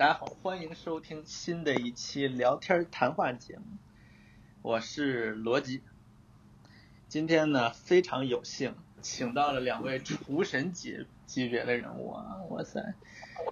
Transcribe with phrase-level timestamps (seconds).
[0.00, 3.64] 大家好，欢迎收听新的一期聊天谈话节目，
[4.62, 5.82] 我是罗辑。
[7.06, 12.94] 今天呢，非常有幸请到了两位厨神级级别的人物啊，哇塞，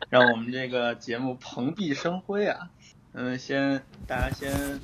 [0.08, 2.70] 让我们这个节目蓬荜生辉啊。
[3.12, 4.80] 嗯，先大家先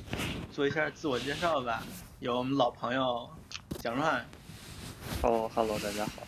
[0.51, 1.81] 做一下自我介绍吧，
[2.19, 3.27] 有我们老朋友
[3.79, 4.23] 蒋乱
[5.19, 6.21] ，Hello Hello，大家好。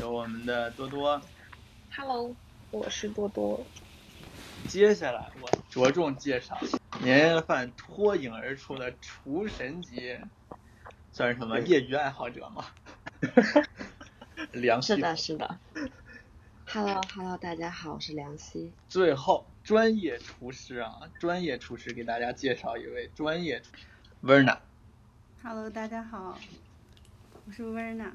[0.00, 1.20] 有我们的多多。
[1.94, 2.34] Hello，
[2.76, 3.64] 我是多多。
[4.68, 6.58] 接下来我着重介绍
[7.00, 10.18] 年夜饭脱颖而出的厨神级，
[11.10, 12.66] 算是什么业余爱好者吗？
[14.52, 14.94] 梁希。
[14.94, 15.58] 是的，是的。
[16.66, 18.70] Hello Hello，大家好，我是梁希。
[18.90, 23.62] 最后，专业厨师啊，专业厨师给大家介绍一位专业
[24.22, 24.58] Verna。
[25.42, 26.38] Hello，大家好，
[27.46, 28.10] 我是 Verna。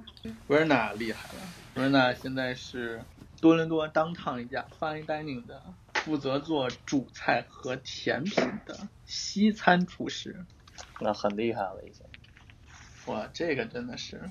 [0.48, 1.40] Verna 厉害了
[1.76, 3.02] ，Verna 现在是
[3.42, 5.62] 多伦多 downtown 一家 fine dining 的，
[5.96, 10.46] 负责做主菜和甜品的西餐厨师。
[11.00, 12.06] 那很厉害了已经。
[13.08, 14.22] 哇，这个真的是，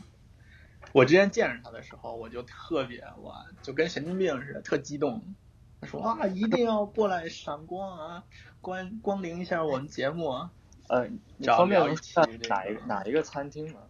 [0.92, 5.34] 我之前见着他的时候，我就特别哇，就跟神经病似的，特激动。
[5.80, 8.24] 他说啊，一定要过来闪光啊，
[8.60, 10.52] 光光临一下我们节目啊。
[10.88, 13.80] 呃，你方便聊一能在期这哪一哪一个餐厅吗？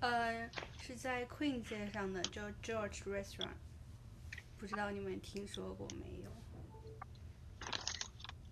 [0.00, 0.48] 呃，
[0.80, 3.48] 是在 Queen 街上的，叫 George Restaurant，
[4.56, 6.30] 不知道你们听说过没有？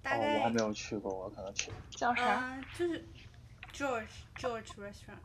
[0.03, 1.71] 大哦，概我还没有去过，我可能去。
[1.91, 2.23] 叫啥？
[2.23, 3.05] 呃，就是
[3.73, 5.19] George George Restaurant，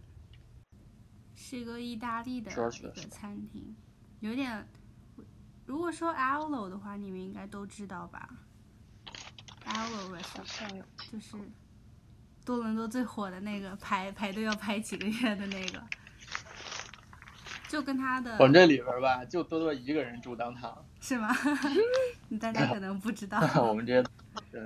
[1.36, 3.76] 是一个意大利的一个餐厅，
[4.20, 4.68] 有点。
[5.66, 8.30] 如果说 Allo 的话，你们应该都知道吧
[9.66, 10.84] ？Allo 好 Restaurant。
[11.12, 11.38] 就是
[12.44, 15.84] 多伦多最火的那个排排队要排几个月的那个，
[17.72, 20.86] 就跟他的我们这里边吧，就多多一个人住当堂。
[21.00, 21.30] 是吗？
[22.38, 23.40] 大家可能不知道。
[23.66, 24.10] 我们这些
[24.52, 24.62] 对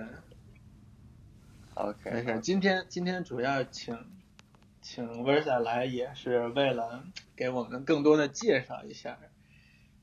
[1.75, 2.39] ，OK，没事。
[2.41, 3.95] 今天今天主要请
[4.81, 7.05] 请 Versa 来，也是为了
[7.35, 9.19] 给我们更多的介绍一下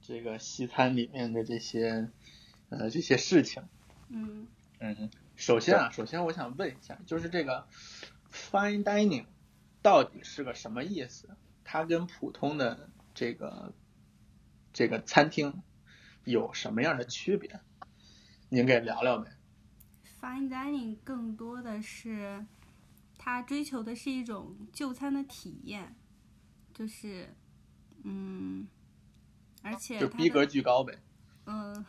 [0.00, 2.08] 这个西餐里面的这些
[2.68, 3.64] 呃这些事情。
[4.10, 4.46] 嗯，
[4.78, 7.66] 嗯，首先啊，首先我想问一下，就是这个
[8.32, 9.24] fine dining
[9.82, 11.28] 到底是个什么意思？
[11.64, 12.90] 它跟普通的
[13.22, 13.72] 这个
[14.72, 15.62] 这个餐厅
[16.24, 17.60] 有什么样的区别？
[18.48, 19.30] 您给聊聊呗。
[20.20, 22.44] fine dining 更多的是，
[23.16, 25.94] 它追求的是一种就餐的体验，
[26.74, 27.32] 就是，
[28.02, 28.66] 嗯，
[29.62, 30.98] 而且就逼格巨高呗。
[31.46, 31.86] 嗯，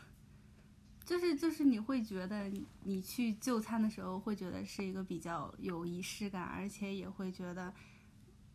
[1.03, 7.73] 就是就是你会觉得你你去就餐的时候会觉得是一个比较有仪式感，而且也会觉得，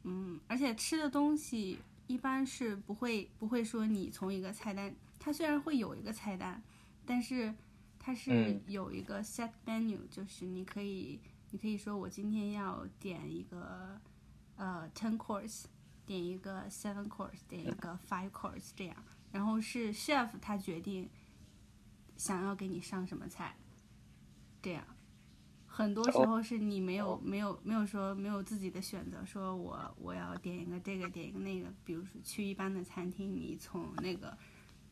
[0.05, 6.61] 嗯，而且吃的东西一般是不会不会说你从一个菜单，它虽然会有一个菜单，
[7.07, 7.55] 但是
[7.99, 11.21] 它是嗯有一个 set menu，、就是你可以
[11.51, 14.01] 你可以说我今天要点一个
[14.57, 15.67] 呃 ten course，
[16.05, 18.97] 点一个 seven course，点一个 five course 这样。
[19.31, 21.09] 然后是 chef 他决定
[22.17, 23.55] 想要给你上什么菜，
[24.63, 24.83] 这样。
[25.79, 34.37] 很多时候是你没有没有没有说没有自己的选择，说我我要点一个这个点一个那个，比如说去一般的餐厅，你从那个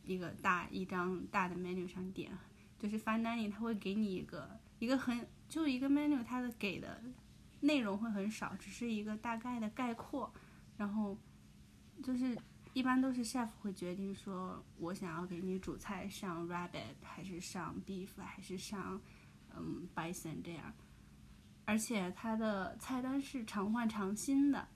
[0.05, 2.31] 一个大一张大的 menu 上点，
[2.79, 4.49] 就是 fine dining 它会给你一个
[4.79, 7.03] 一个很就一个 menu 它的给的
[7.59, 10.31] 内容会很少，只是一个大概的概括，
[10.77, 11.17] 然后
[12.01, 12.33] 就是
[12.71, 19.01] 一般都是 chef 会决定说，我想要给你主菜上 rabbit 还是上 beef 还是上
[19.59, 20.73] 嗯白森这样，
[21.65, 24.67] 而且它的菜单是常换常新的，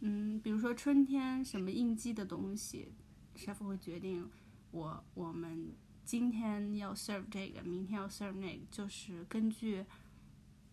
[0.00, 2.92] 嗯，比如说春天什么应季的东西
[3.36, 4.28] ，chef 会决定
[4.70, 5.72] 我我们
[6.04, 9.84] 今天要 serve 这个，明天要 serve 那个，就是根据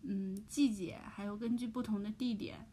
[0.02, 2.68] 嗯季节，还有根据不同的地点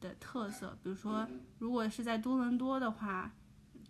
[0.00, 3.32] 的特色，比如说如果是在多伦多的话，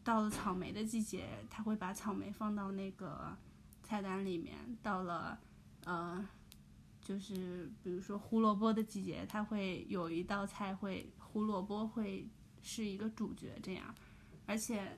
[0.02, 3.36] 到了草莓的季节，他会把草莓放到那个
[3.82, 4.56] 菜单里面。
[4.82, 5.38] 到了
[5.84, 6.26] 呃，
[7.10, 12.24] 就是比如说胡萝卜的季节，它会有一道菜会胡萝卜会
[12.62, 13.92] 是一个主角这样，
[14.46, 14.96] 而且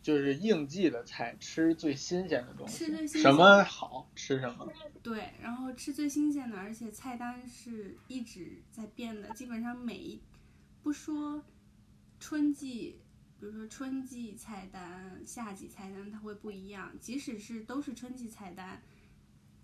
[0.00, 4.72] 就是应季的菜，吃最新鲜的东西，吃最新鲜什么好吃什么。
[5.02, 10.20] 对，然后吃最新鲜的，而且菜单是一直在变的，基本上每一
[10.84, 11.42] 不说
[12.20, 13.00] 春季，
[13.40, 16.92] 比如说春季菜单、夏季菜单，它会不一样。
[17.00, 18.80] 即使是都是春季菜单，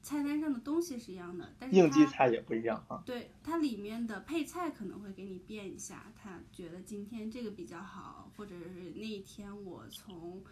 [0.03, 3.03] 菜单上的东西是一样的，但是应季它菜也不一样啊。
[3.05, 10.43] 对它里面的配菜可能会给你变一下，他觉得今天这个比较好，或者是那一天我从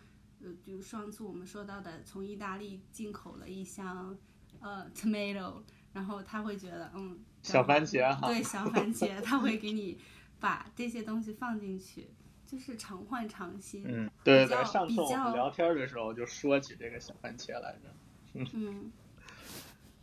[0.42, 4.16] 呃，比如上次我们说到的，从意大利进口了一箱
[4.60, 5.62] 呃 tomato，
[5.94, 9.98] 然后他会觉得嗯，小番茄哈对小番茄， 他会给你
[10.38, 12.10] 把这些东西放进去，
[12.46, 13.82] 就是常换常新。
[13.86, 17.94] 嗯，对比较对，上次我比较们聊天的时候就说起这个小番茄来着。
[18.52, 18.92] 嗯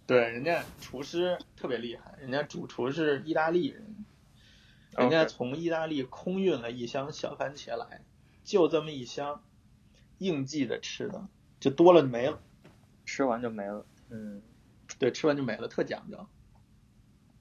[0.05, 4.05] 对，人家厨师特别厉害，人家主厨是意大利人，
[4.97, 8.01] 人家从意大利空运了一箱小番茄来，
[8.43, 9.43] 就这么一箱，
[10.17, 11.27] 应季的吃的，
[11.59, 12.41] 就多了就没了。
[13.05, 13.85] 吃完就没了。
[14.09, 14.41] 嗯，
[14.97, 16.25] 对，吃完就没了，特讲究。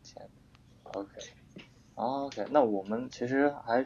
[0.02, 0.28] 天
[0.82, 1.08] ，OK，
[1.94, 3.84] 哦 OK，那我们其实还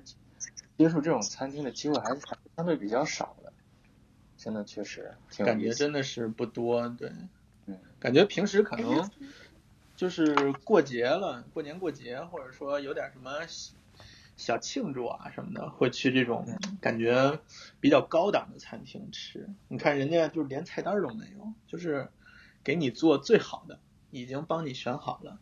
[0.79, 2.22] 接触这种餐厅的机会还是
[2.56, 3.52] 相对比较少的，
[4.38, 5.70] 真的确实挺感觉。
[5.70, 7.29] 真的是不多，对，嗯，
[7.98, 9.10] 感觉平时可能
[9.96, 13.75] 就是过节了，过年过节，或者说有点什么小
[14.37, 16.46] 小庆祝啊什么的，会去这种
[16.81, 17.40] 感觉
[17.81, 19.48] 比较高档的餐厅吃。
[19.69, 22.10] 你看人家就是连菜单都没有，就是
[22.62, 25.38] 给你做最好的，已经帮你选好了。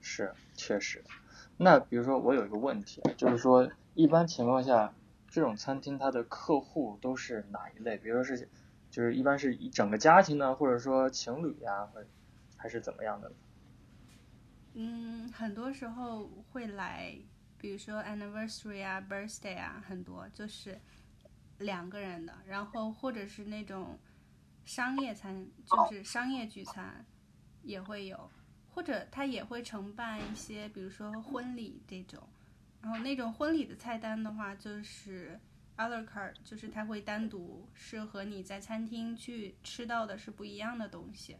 [0.00, 1.04] 是，确实。
[1.56, 4.94] 那比如说我有一个问题，啊就是说一般情况下，
[5.28, 7.98] 这种餐厅它的客户都是哪一类？
[7.98, 8.48] 比如说是，
[8.98, 12.04] 就是一般是一整个家庭呢，或者说情侣呀、或
[12.56, 13.30] 还是怎么样的？
[14.74, 17.16] 嗯，很多时候会来，
[17.58, 20.80] 比如说 anniversary 啊、birthday 啊，很多就是
[21.58, 23.96] 两个人的，然后或者是那种
[24.64, 27.06] 商业餐，就是商业聚餐
[27.62, 28.28] 也会有，
[28.74, 32.20] 或者他也会承办一些，比如说婚礼这种，
[32.82, 35.38] 然后那种婚礼的菜单的话，就是
[35.86, 41.36] la carte，就是它会单独是和你在餐厅去吃到的是不一样的东西，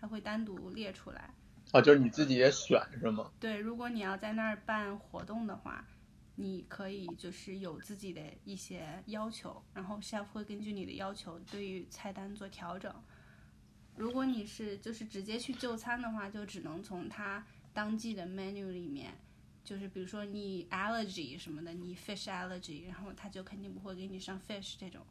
[0.00, 1.34] 它会单独列出来。
[1.72, 3.30] 哦，就是你自己也选是吗？
[3.38, 5.86] 对，如果你要在那儿办活动的话，
[6.34, 12.94] 你可以就是有自己的一些要求，然后 chef 会根据你的要求对于菜单做调整。
[13.96, 19.12] 如果你是就是直接去就餐的话，就只能从他当季的 menu 里面，
[19.64, 25.06] 就是比如说你 allergy 什么的，你 fish allergy，然后他就肯定不会给你上 fish 这种。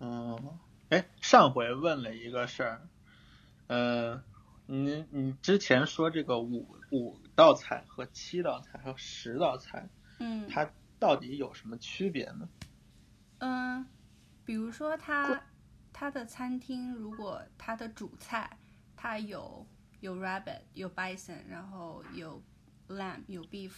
[0.00, 0.58] 嗯，
[0.90, 2.88] 哎，上回问了一个事儿，
[3.66, 4.22] 呃，
[4.66, 9.88] 你你之前说这个五五道菜和七道菜还有十道菜，
[10.20, 10.70] 嗯它
[11.00, 12.48] 到底有什么区别呢？
[13.38, 13.86] 嗯，
[14.44, 15.42] 比如说它
[15.92, 18.56] 它的餐厅，如果它的主菜
[18.96, 19.66] 它有
[20.00, 22.42] 有 rabbit 有 bison，然后有
[22.88, 23.72] lamb 有 beef，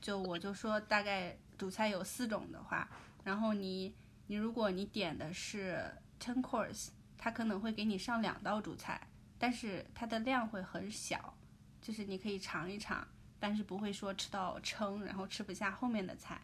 [0.00, 2.88] 就我就说大概主菜有四种的话，
[3.24, 3.94] 然后你
[4.26, 5.84] 你如果你点的是
[6.18, 9.08] ten course，它可能会给你上两道主菜，
[9.38, 11.36] 但是它的量会很小，
[11.82, 13.06] 就是你可以尝一尝，
[13.38, 16.40] 但是不会说吃到撑，然后吃不下后面的菜。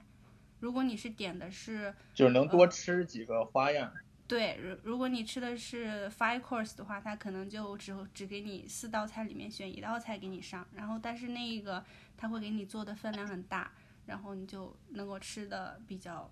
[0.61, 3.93] 如果你是点的是就是能多吃几个花样。
[4.29, 11.85] 对，如如果你吃的是 five course 的话，它可能就只只给你四道菜里面选一道菜给你上，然后但是那一个
[12.17, 13.71] 它会给你做的分量很大，
[14.05, 16.29] 然后你就能够吃的比较，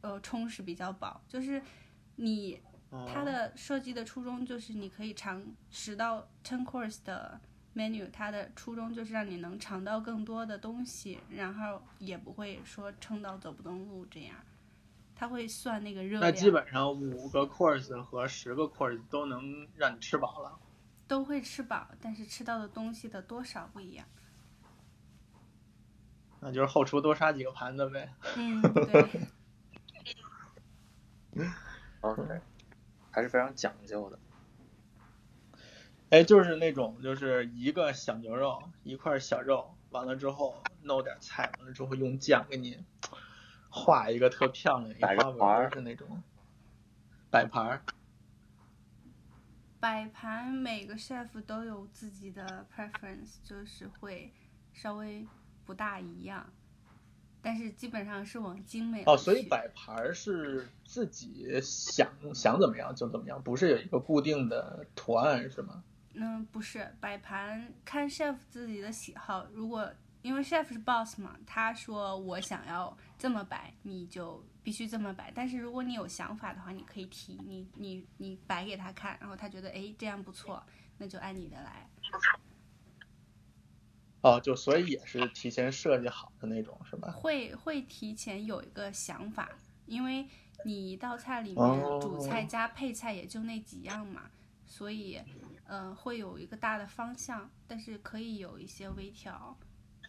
[0.00, 1.22] 呃，充实比较饱。
[1.28, 1.60] 就是
[2.16, 2.62] 你
[3.06, 7.38] 它的设计的初衷就是你可以尝十到 ten course 的
[7.74, 14.34] menu，它的初衷就是让你能尝到更多的东西，然后也不会说撑到走不动路这样。
[15.18, 20.58] 它会算那个热量，那基本上五个 course 和十个 course 都能让你吃饱了。
[21.08, 24.06] 都会吃饱，但是吃到的东西的多少不一样。
[26.40, 28.12] 那就是后厨多刷几个盘子呗。
[28.36, 29.08] 嗯，对，
[32.02, 32.40] OK，
[33.10, 34.18] 还是非常讲究的。
[36.10, 42.84] 哎，就是那种就是一个小牛肉，一块小肉，完了之后弄点菜，完了之后用酱给你
[43.76, 46.22] 画一个特漂亮一摆个花纹盘儿儿是那种
[47.30, 47.82] 摆盘儿。
[49.78, 54.32] 摆盘每个 chef 都有自己的 preference，就是会
[54.72, 55.26] 稍微
[55.66, 56.50] 不大一样，
[57.42, 65.84] 但是基本上是往精美哦，所以摆盘儿是自己想想怎么样就怎么样，不是有一个固定的图案是吗？
[66.14, 69.46] 嗯，不是摆盘，看 chef 自己的喜好。
[69.52, 69.92] 如果
[70.26, 75.30] 因为 chef 是 boss 嘛，他说我想要这么摆，你就必须这么摆。
[75.32, 80.60] 但是如果你有想法的话，你可以提，你你你摆给他看，然后他觉得哎这样不错，
[80.98, 81.88] 那就按你的来。
[84.22, 87.12] 哦，就所以也是提前设计好的那种是吧？
[87.12, 89.48] 会会提前有一个想法，
[89.86, 90.26] 因为
[90.64, 94.28] 你一道菜里哦面主菜加配菜也就那几样嘛，
[94.66, 95.22] 所以
[95.66, 99.56] 呃会有一个大的方向，但是可以有一些微调，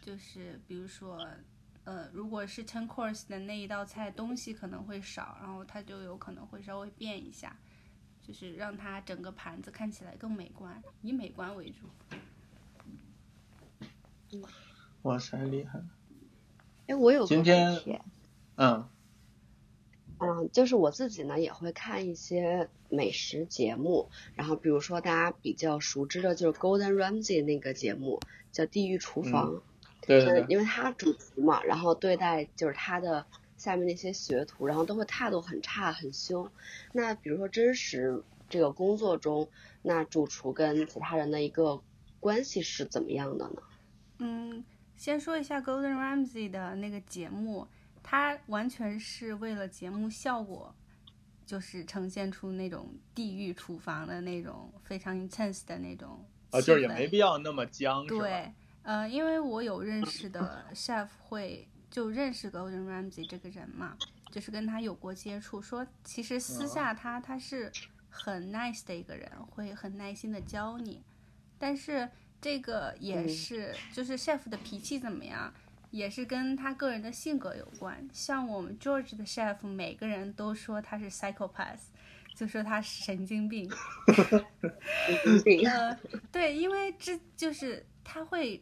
[0.08, 1.22] 就是比如说
[1.84, 7.54] 呃，如果是 ten course 的那一道菜东西可能会少，然后它就有可能会稍微变一下，
[8.26, 11.84] 就是让它整个盘子看起来更美观，以美观为主。
[15.02, 15.78] 哇塞，厉害！
[16.86, 17.78] 哎，我有个今天，
[18.56, 18.88] 嗯
[20.20, 29.62] 嗯，就是我自己呢也会看一些美食节目，然后比如说大家比较熟知的就是 Golden Ramsay 那个节目叫《地狱厨房》，嗯，
[30.08, 33.24] 对对对，因为他主厨嘛，然后对待就是他的
[33.56, 36.50] 下面那些学徒，然后都会态度很差很凶。
[36.92, 39.48] 那比如说真实这个工作中，
[39.82, 41.80] 那主厨跟其他人的一个
[42.18, 43.62] 关系是怎么样的呢？
[44.20, 44.64] 嗯，
[44.96, 47.68] 先说一下 Golden Ramsay 的那个节目，
[48.02, 50.74] 它完全是为了节目效果，
[51.44, 58.14] 就是呈现出那种地狱厨房的那种非常 intense 的那种啊，就是也没必要那么僵，是
[58.82, 63.96] 呃，因为我有认识的 chef 会就认识 Golden Ramsay 这个人嘛，
[64.30, 67.70] 就是跟他有过接触，说其实私下他他是
[68.08, 71.02] 很 nice 的一个人，会很耐心的教你，
[71.58, 72.08] 但是
[72.40, 75.52] 这个也嗯是就是 chef 的脾气怎么样。
[75.90, 81.78] 也是跟他个人的性格有关，像我们 George 的 chef，每个人都说他是 psychopath，
[82.34, 83.72] 就说他是神经病。
[85.66, 85.98] 呃，
[86.30, 88.58] 对，因为这就是他会，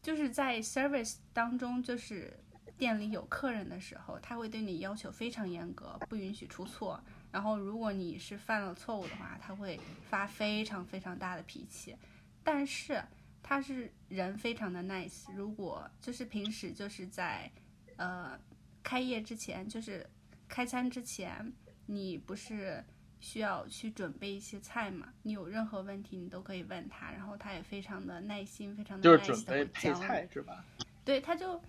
[0.00, 2.34] 就是在 service 当中，就是
[2.78, 6.98] 店里有客人的时候，他会对你要求非常严格，不允许出错。
[7.30, 9.78] 然后如果你是犯了错误的话，他会
[10.08, 11.94] 发非常非常大的脾气。
[12.42, 13.04] 但是
[13.42, 17.52] 他是人非常的 nice，如果就是平时就是在
[17.96, 18.40] 呃
[18.82, 20.08] 开业之前，就是
[20.48, 21.52] 开餐之前，
[21.84, 22.82] 你不是
[23.20, 25.08] 需要去准备一些菜嘛？
[25.22, 30.00] 你有任何问题你都可以问他，然后他也非常的耐心，非常的就是 nice 准备的教你。
[30.00, 30.64] 配菜是吧？
[31.04, 31.60] 对，他就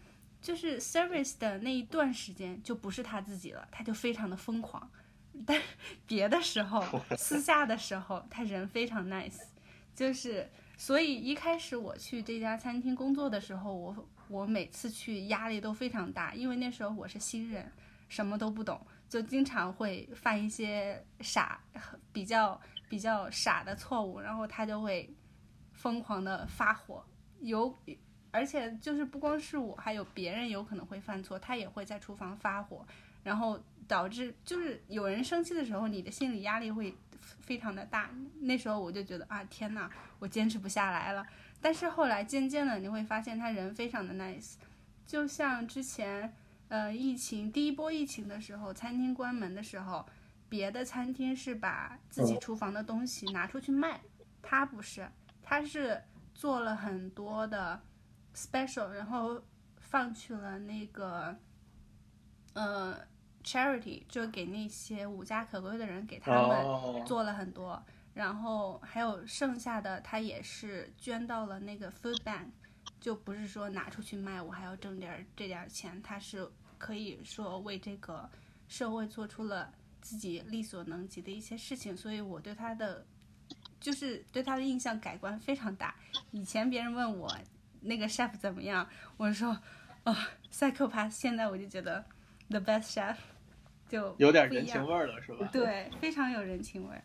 [0.41, 4.89] 就是 service 的那一段时间就不是他自己了，他就非常的疯狂。
[5.45, 5.61] 但
[6.05, 6.83] 别的时候，
[7.17, 9.39] 私下的时候，他人非常 nice，
[9.95, 17.71] 就是所以一开始我去这家餐厅工作的时候，我我每次去压力都非常大，因为那时候我是新人，
[18.09, 21.59] 什么都不懂，就经常会犯一些傻
[22.13, 25.11] 比较比较傻的错误，然后他就会
[25.73, 27.03] 疯狂的发火，
[27.39, 27.75] 有
[28.31, 32.85] 而且就是不光是我，还有别人有可能会犯错，他也会在厨房发火，
[33.23, 38.11] 然后导致就是有人生气的时候，你的心理压力会非常的大。
[38.41, 39.89] 那时候我就觉得啊，天呐，
[40.19, 41.25] 我坚持不下来了。
[41.59, 44.53] 但是后来渐渐的你会发现他人非常的 nice，
[45.07, 46.31] 就像之前
[46.69, 50.05] 呃疫情第一波疫情的时候，餐厅关门的时候，
[50.47, 54.01] 别的餐厅是把自己厨房的东西拿出去卖，
[54.41, 55.09] 他不是，
[55.43, 56.01] 他是
[56.33, 57.81] 做了很多的
[58.33, 59.43] special，然后
[59.77, 61.35] 放去了那个
[62.53, 62.95] 呃
[63.43, 67.83] charity，就给那些无家可归的人，给他们哦，做了很多，
[68.13, 72.47] 然后还有剩下的他也是捐到了那个 food bank，
[72.99, 76.47] 就不是说拿出去卖，我还要挣点儿这点儿钱，他是
[76.79, 78.27] 可以说为这个
[78.67, 79.71] 社会做出了
[80.01, 83.05] 自己力所能及的一些事情，所以我对他的
[83.79, 85.93] 就是对他的印象改观非常大。
[86.31, 87.31] 以前别人问我
[87.81, 89.59] 那个 chef 怎么样，我说
[90.05, 90.15] 哦
[90.51, 92.03] psychopath，现在我就觉得
[92.49, 93.15] the best chef
[93.87, 95.49] 就有点人情味儿了是吧？。
[95.51, 97.03] 对，非常有人情味儿。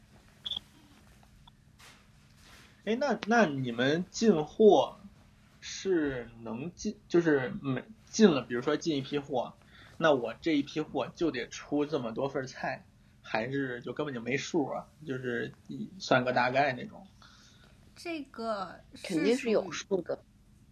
[2.84, 5.00] 哎，那那你们进货
[5.60, 9.54] 是能进，就是每进了，比如说进一批货，
[9.98, 12.84] 那我这一批货就得出这么多份菜，
[13.22, 14.86] 还是就根本就没数啊？
[15.06, 17.06] 就是一算个大概那种。
[17.96, 20.18] 这个肯定是有属于数的。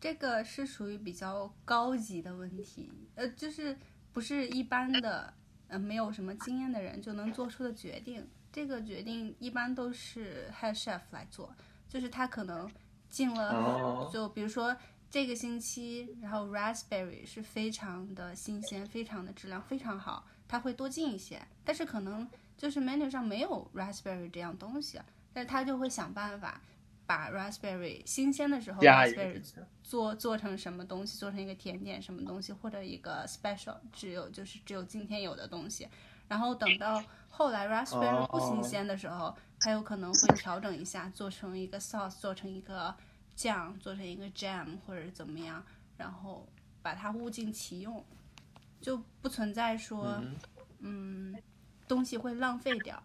[0.01, 3.77] 这个是属于比较高级的问题，呃，就是
[4.13, 5.33] 不是一般的，
[5.69, 8.29] 呃，没有什么经验的人就能做出的决定。
[8.51, 11.55] 这个决定一般都是 head chef 来做，
[11.89, 12.69] 就是他可能
[13.09, 14.77] 进了，哦就比如说
[15.13, 22.27] 这个星期，然后 raspberry 是非常的新鲜，非常的质量非常好，它会多进一些，但是可能
[22.57, 24.99] 就是 menu 上没有 raspberry 这样东西，
[25.35, 26.63] 但是他就会想办法
[27.05, 29.39] 把 raspberry 新鲜的时候 raspberry
[29.83, 35.87] 做做成什么东西，做成一个甜点什么东西，或者一个 special，只有就是只有今天有的东西。
[36.27, 42.97] 然后等到后来 raspberry 不新鲜的时候，它有可能会调整一下，做成一个 sauce，做成一个
[43.35, 45.65] 酱，做成一个 jam 或者怎么样，
[45.97, 46.49] 然后
[46.83, 48.05] 把它物尽其用，
[48.81, 50.37] 就不存在说嗯
[50.81, 51.43] 嗯
[51.87, 53.03] 东西会浪费掉。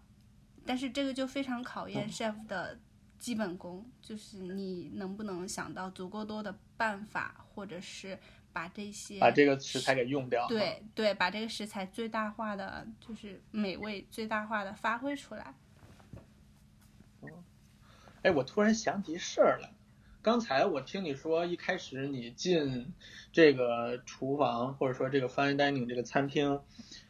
[0.66, 2.78] 但是这个就非常考验 chef 的
[3.18, 8.20] 基本功，就是你能不能想到足够多的办法，或者是
[8.52, 10.46] 把这些把这个食材给用掉。
[10.48, 15.54] 对对，把这个食材最大化的就是美味最大化的发挥出来。
[18.24, 19.72] 哎，我突然想起事儿来，
[20.28, 22.92] 刚才我听你说一开始你进
[23.32, 26.60] 这个厨房或者说这个 fine dining 这个餐厅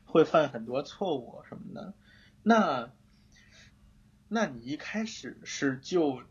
[0.05, 1.95] 会犯很多错误什么的，
[2.43, 2.91] 那
[4.27, 6.21] 那你一开始是就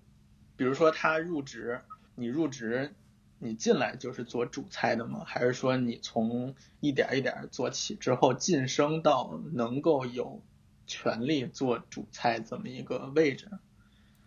[0.57, 1.81] 比如说他入职，
[2.14, 2.95] 你入职
[3.40, 5.25] 你进来就是做主菜的吗？
[5.26, 10.40] 还是说你从一点一点做起之后晋升到能够有
[10.87, 13.50] 权利做主菜这么一个位置？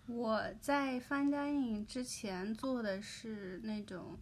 [0.09, 4.17] 我在 fine dining 之前做的是那种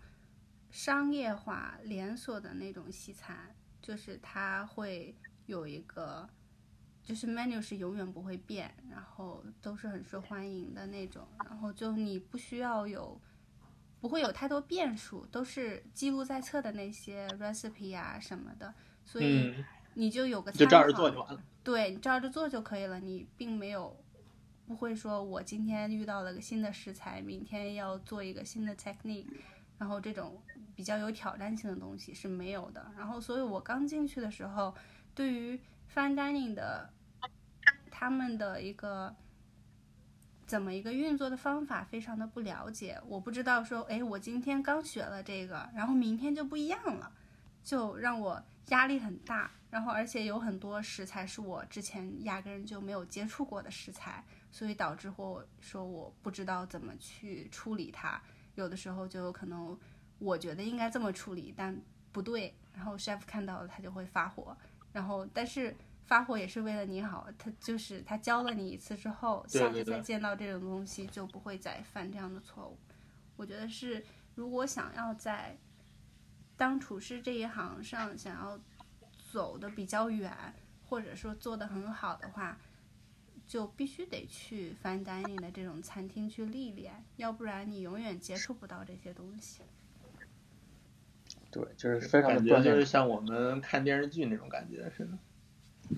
[0.69, 5.15] 商业化连锁的那种西餐，就是它会
[5.45, 6.27] 有一个，
[7.01, 13.17] 就是 menu 是永远不会变，然后都是很受欢迎的那种，然后就你不需要有，
[14.01, 18.73] 不会有太多变数，都是记录在册的那些 recipe 啊什么的，
[19.05, 21.41] 所以嗯，你就有个就照着参考做就完了。
[21.63, 23.97] 对，你照着做就可以了，你并没有
[24.67, 29.25] 不会说我今天遇到了个新的食材，明天要做一个新的 technique，
[29.77, 30.43] 然后这种
[30.75, 32.85] 比较有挑战性的东西是没有的。
[32.97, 34.75] 然后，所以我刚进去的时候，
[35.15, 35.57] 对于
[35.95, 36.89] fine dining 的
[37.89, 39.15] 他们的一个
[40.45, 47.09] 怎么一个运作的方法非常的不了解，我不知道说，哎，我今天刚学了这个，然后明天就不一样了，
[47.63, 49.49] 就让我压力很大。
[49.69, 58.21] 然后，而且有很多食材是我之前压根就没有接触过的食材，所以导致或说我不知道怎么去处理它。
[58.55, 59.77] 有的时候就有可能
[60.17, 61.79] 我觉得应该这么处理，但
[62.11, 64.57] 不对，然后 chef 看到了他就会发火。
[64.91, 65.75] 然后，但是
[66.05, 72.79] 发火也是为了你好，他就是他教了你一次之后，下次再见到这种东西就不会再犯这样的错误。
[73.35, 75.55] 我觉得是，如果想要在
[76.55, 78.59] 当厨师这一行上想要
[79.31, 80.33] 走的比较远，
[80.89, 82.57] 或者说做的很好的话，
[83.47, 89.61] 就必须得去 fine dining 的这种餐厅去历练，要不然你永远接触不到这些东西。
[91.49, 92.85] 对，就是非常的感觉就是。
[92.85, 95.97] 像我们看电视剧那种感觉似的。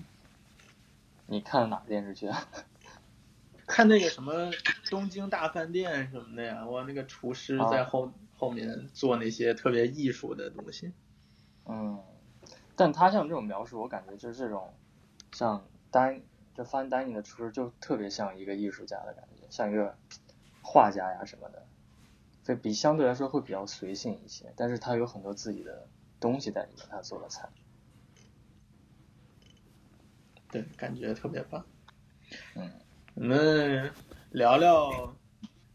[1.26, 2.48] 你看了哪个电视剧啊？
[3.66, 4.50] 看那个什么
[4.88, 10.92] 东京大饭店什么的呀，我那个厨师啊在后、后面做那些特别艺术的东西。
[11.66, 12.00] 嗯，
[12.74, 14.72] 但他像这种描述，我感觉就是这种，
[15.32, 16.20] 像单
[16.60, 19.96] 就 fine dining 的厨师就特别像一个艺术家的感觉，像一个
[20.60, 21.66] 画家呀什么的，
[22.44, 25.88] 所以比相对来说会比较随性一些，但是他有很多自己的
[26.20, 27.48] 东西在里面，他做的菜。
[30.50, 31.64] 对，感觉特别棒。
[32.54, 32.70] 嗯，
[33.14, 33.90] 我们
[34.32, 35.16] 聊聊，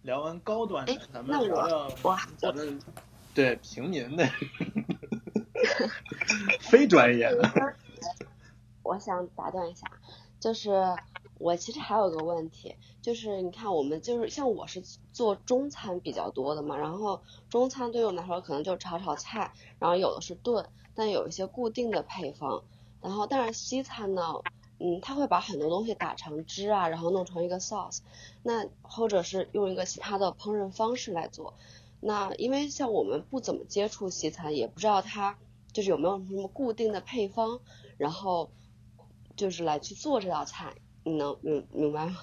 [0.04, 2.80] 聊完高端咱那我们聊聊我咱们
[3.34, 4.30] 对平民的
[6.62, 7.52] 非专业的。
[8.84, 9.88] 我想打断一下，
[10.46, 10.96] 就是
[11.40, 22.62] 我其实还有个问题，就是你看我们就是像我是做中餐比较多的嘛，然后中餐对于我来说可能就炒炒菜，然后有的是炖，但有一些固定的配方，
[23.02, 24.36] 然后但是西餐呢，
[24.78, 28.02] 嗯，它会把很多东西打成汁啊，然后弄成一个 sauce，
[28.44, 31.56] 那或者是用一个其他的烹饪方式来做，
[32.02, 35.40] 那因为像我们不怎么接触西餐，也不知道它
[35.74, 37.60] 就是有没有什么固定的配方，
[37.98, 38.52] 然后
[39.36, 42.18] 就是来去做这道菜，你能明明白吗？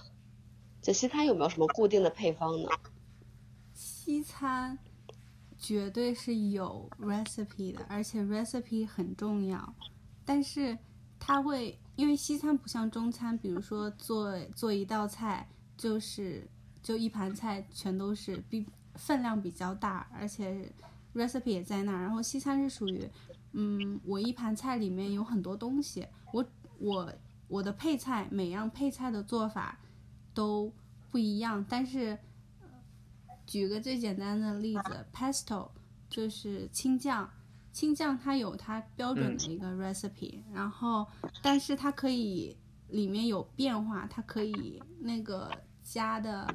[0.81, 2.68] 就西餐有没有什么固定的配方呢？
[3.72, 4.79] 西餐
[5.57, 9.75] 绝对是有 recipe 的，而且 recipe 很重要。
[10.25, 10.77] 但是
[11.20, 16.48] 它会，因为西餐不像中餐，比如说做做一道菜就是
[16.83, 20.72] 就一盘菜全都是比分量比较大，而且
[21.14, 22.03] recipe 也在那儿。
[22.03, 23.09] 然后西餐是属于，
[23.53, 26.44] 嗯，我一盘菜里面有很多东西，我
[26.83, 27.12] 我
[27.49, 29.79] 我的配菜每样配菜的做法
[30.35, 30.73] 都
[31.11, 32.18] 不一样，但是。
[33.45, 35.68] 举个最简单的例子，pesto
[36.09, 37.29] 就是青酱，
[37.73, 41.07] 青酱它有它标准的一个 recipe，、然后
[41.42, 42.57] 但是它可以
[42.88, 45.51] 里面有变化，它可以那个
[45.83, 46.55] 加的，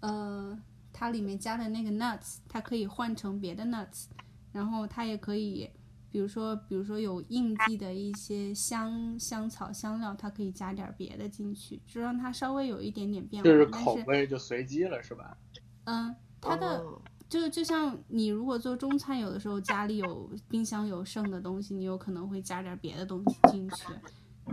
[0.00, 0.56] 呃，
[0.92, 4.04] 它里面加的那个 nuts，它可以换成别的 nuts，
[4.52, 5.68] 然后它也可以。
[6.16, 13.50] 比如说，比如说有应季的一些香香草香料，它可以加点别的进去，就让它稍微有一点点变化。
[13.50, 15.36] 就是口味就随机了，是吧？
[15.84, 23.84] 嗯，它的哦就就像你如果做中餐，有的时候家里有冰箱有剩的东西，你有可能会加点别的东西进去，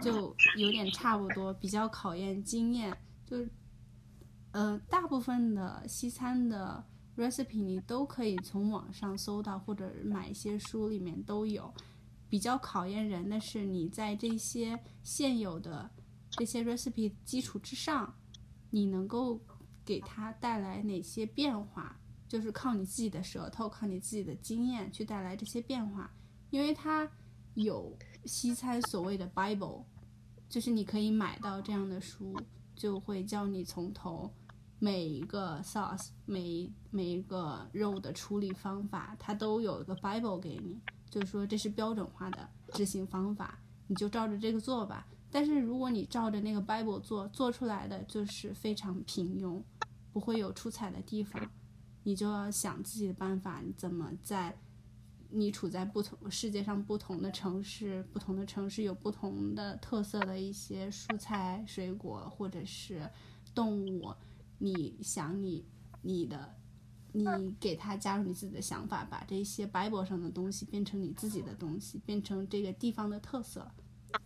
[0.02, 2.94] 就有点差不多，比较考验经验。
[3.26, 3.50] 就是，
[4.52, 6.84] 呃，大部分的西餐的
[7.16, 11.74] recipe 你都可以从网上搜到，或者买一些书里面都有。
[12.30, 15.90] 比较考验人的是，你在这些现有的
[16.32, 18.16] 这些 recipe 基础之上，
[18.72, 19.40] 你能够
[19.86, 22.00] 给它带来哪些变化？
[22.28, 26.12] 就是靠你自己的舌头，靠你自己的经验去带来这些变化。
[26.50, 27.08] 因为它
[27.54, 27.96] 有
[28.26, 29.84] 西餐所谓的 Bible，
[30.50, 32.36] 就是你可以买到这样的书，
[32.76, 34.34] 就会教你从头
[34.80, 40.80] 每一个 sauce，每一每一个肉的处理方法，它都有一个 Bible 给你。
[41.10, 45.08] 就是说这是标准化的执行方法，你就照着这个做吧。
[45.30, 49.62] 但是如果你照着那个 Bible 做，做出来的就是非常平庸，
[50.12, 51.50] 不会有出彩的地方。
[52.04, 54.58] 你就要想自己的办法，你怎么在
[55.30, 63.10] 你处在不同世界上不同的城市，不同的城市有不同的特色的一些蔬菜、水果或者是
[63.56, 64.14] 动物，
[64.58, 65.66] 你想你
[66.02, 66.56] 你的。
[67.16, 67.24] 你
[67.60, 73.72] 给他加入你自己的想法，把这些 Bible 上的东西变成你自己的东西，变成这个地方的特色，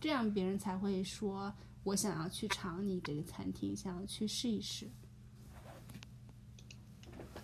[0.00, 1.52] 这样别人才会说，
[1.84, 4.88] 我想要去尝你这个餐厅，想要去试一试。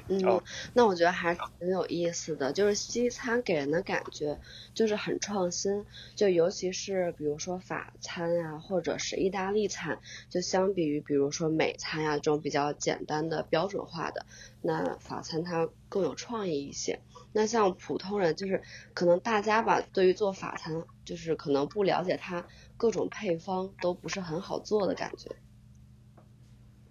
[0.07, 0.43] 嗯，
[0.75, 4.39] 那我觉得还是挺有意思的，就是西餐给人的感觉
[4.75, 14.27] 就是很创新，就尤其是比如说法餐呀，或者是意大利餐，就相比于比如说美餐呀这种比较简单的标准化的，
[14.61, 17.01] 那法餐它更有创意一些。
[17.33, 18.63] 那像普通人，就是
[18.93, 25.35] 可能大家吧，对于做法餐，就是可能不了解它各种配方都不是很好做的感觉。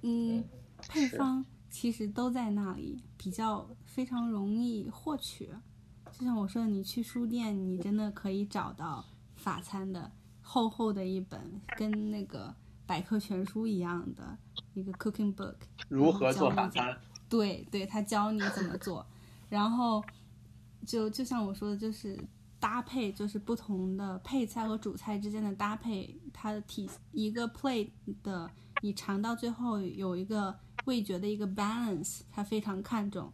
[0.01, 0.43] 嗯，
[0.89, 1.45] 配方。
[1.73, 5.49] 其实都在那里，比较非常容易获取。
[6.11, 10.11] 就像我说的，你去书店，你真的可以找到法餐的
[10.43, 12.53] 厚厚的一本，跟那个
[12.85, 14.37] 百科全书一样的
[14.75, 15.55] 一个 cooking book。
[15.89, 16.95] 如何做法餐？
[17.27, 19.03] 对对，他教你怎么做。
[19.49, 20.01] 然后
[20.85, 22.23] 就就像我说的，就是
[22.59, 27.89] 搭配，就是不同的配菜和主菜之间的搭配，它的体一个 plate
[28.21, 30.55] 的，你尝到最后有一个。
[30.85, 33.31] 味觉的一个 balance，他非常看重，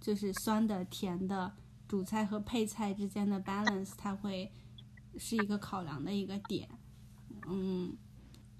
[0.00, 1.52] 就是酸的、甜的，
[1.86, 4.50] 主菜和配菜之间的 balance，他会
[5.18, 6.68] 是一个考量的一个点。
[7.48, 7.96] 嗯，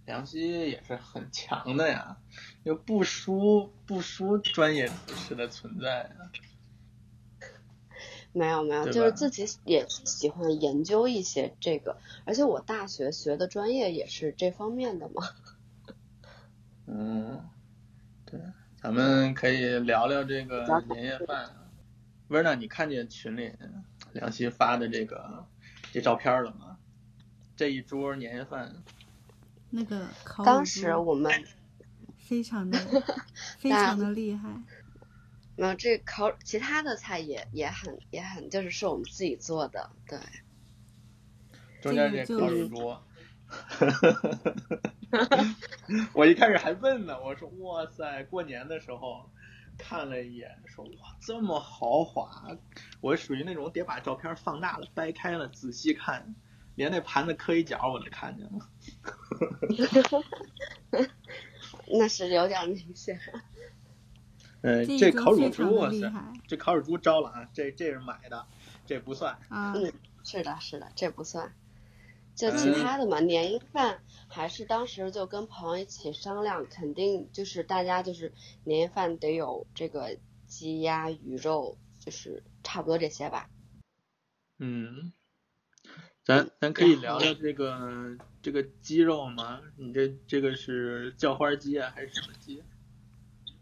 [0.07, 2.17] 梁希也是很强的呀，
[2.63, 6.31] 又不输不输专业厨师的存在啊。
[8.33, 15.23] 没 有没有，就是自己也喜欢研究一些这个，而且我大学学的专业也是这方面的嘛。
[16.87, 17.43] 嗯。
[18.31, 18.41] 对，
[18.81, 21.51] 咱们可以聊聊这个年夜饭。
[22.29, 23.53] 温娜，你看见群里
[24.13, 25.45] 梁希发的这个
[25.93, 26.79] 这照片了吗？
[27.57, 28.73] 这一桌年夜饭，
[29.69, 30.07] 那个
[30.45, 31.33] 当时我们
[32.17, 32.79] 非常的
[33.59, 34.49] 非常的厉害。
[35.57, 40.19] 没有这烤其他的菜也也很也很就是是我们自己做的，对。
[41.83, 42.97] 中间这烤乳猪。
[46.15, 49.31] 我一开始还问呢，我说哇塞，过年的时候
[49.77, 52.47] 看了一眼，说哇这么豪华，
[53.01, 56.35] 我属于那种得把照片放大了、掰开了仔细看，
[56.77, 58.69] 连那盘子磕一角我都看见了。
[61.93, 63.19] 那是有点明显。
[64.63, 66.13] 嗯， 这烤乳猪哇塞，
[66.47, 68.47] 这烤乳猪招了啊，这这是买的，
[68.87, 69.39] 这不算。
[69.51, 71.53] 嗯，是的，是的，这不算。
[72.41, 78.33] 就其他的嘛，年夜饭还是当时就跟朋友一起商量，肯定就是大家就是
[78.65, 83.51] 年夜饭得有这个鸡鸭鱼肉，就是差不多这些吧。
[84.59, 85.13] 嗯，
[86.25, 89.61] 咱咱可以聊聊这个这个鸡肉吗？
[89.77, 92.63] 你这这个是叫花鸡啊，还是什么鸡？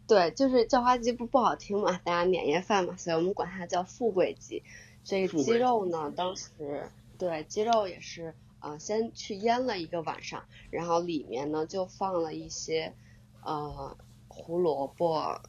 [0.07, 4.63] 对，就是叫花鸡不不好听嘛，大家年夜饭嘛，所以我们管它叫富贵鸡。
[5.03, 6.89] 所以鸡肉呢，当时
[7.19, 8.37] 对鸡肉也是。
[8.61, 12.95] 啊，先去腌了一个晚上，然后里面呢就放了一些
[13.43, 13.97] 呃
[14.29, 15.41] 胡萝卜、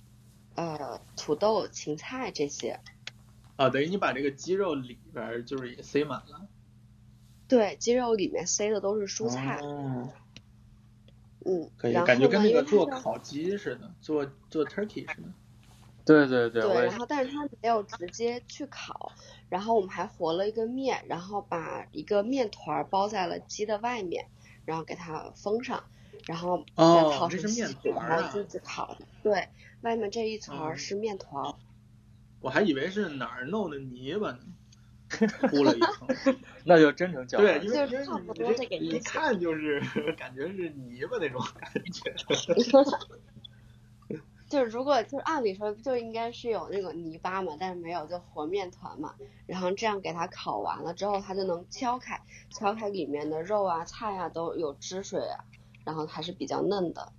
[0.55, 2.79] 呃土豆、芹菜这些。
[3.55, 6.47] 啊，等于你把这个鸡肉里边就是也塞满了。
[7.47, 9.57] 对，鸡肉里面塞的都是蔬菜。
[9.61, 10.09] 哦。
[11.45, 11.69] 嗯。
[11.77, 15.29] 可以，感觉跟那个做烤鸡似的，做做 turkey 似的。
[16.05, 16.61] 对对对。
[16.61, 19.11] 对，然后但是它没有直接去烤。
[19.49, 24.27] 然后我们还和了一个面，然后把一个面团包在了鸡的外面，
[24.65, 25.83] 然后给它封上，
[26.27, 28.97] 然后再套上锡纸，然后自己烤。
[29.23, 29.49] 对，
[29.81, 31.53] 外面这一层是面团。
[32.41, 34.39] 我还以为是哪儿弄的泥巴呢，
[35.51, 36.07] 糊了一层。
[36.63, 37.37] 那就真成饺子。
[37.37, 39.81] 对，因为这一看就是
[40.15, 42.13] 感觉是泥巴那种感觉。
[44.49, 49.13] 就是如果就是按理说就应该是有那个泥巴嘛，但是没有，就和面团嘛。
[49.45, 55.45] 然后这样给它烤完了之后，它就能敲开，敲开里面的肉啊、菜啊都有汁水啊，
[55.85, 57.13] 然后还是比较嫩的。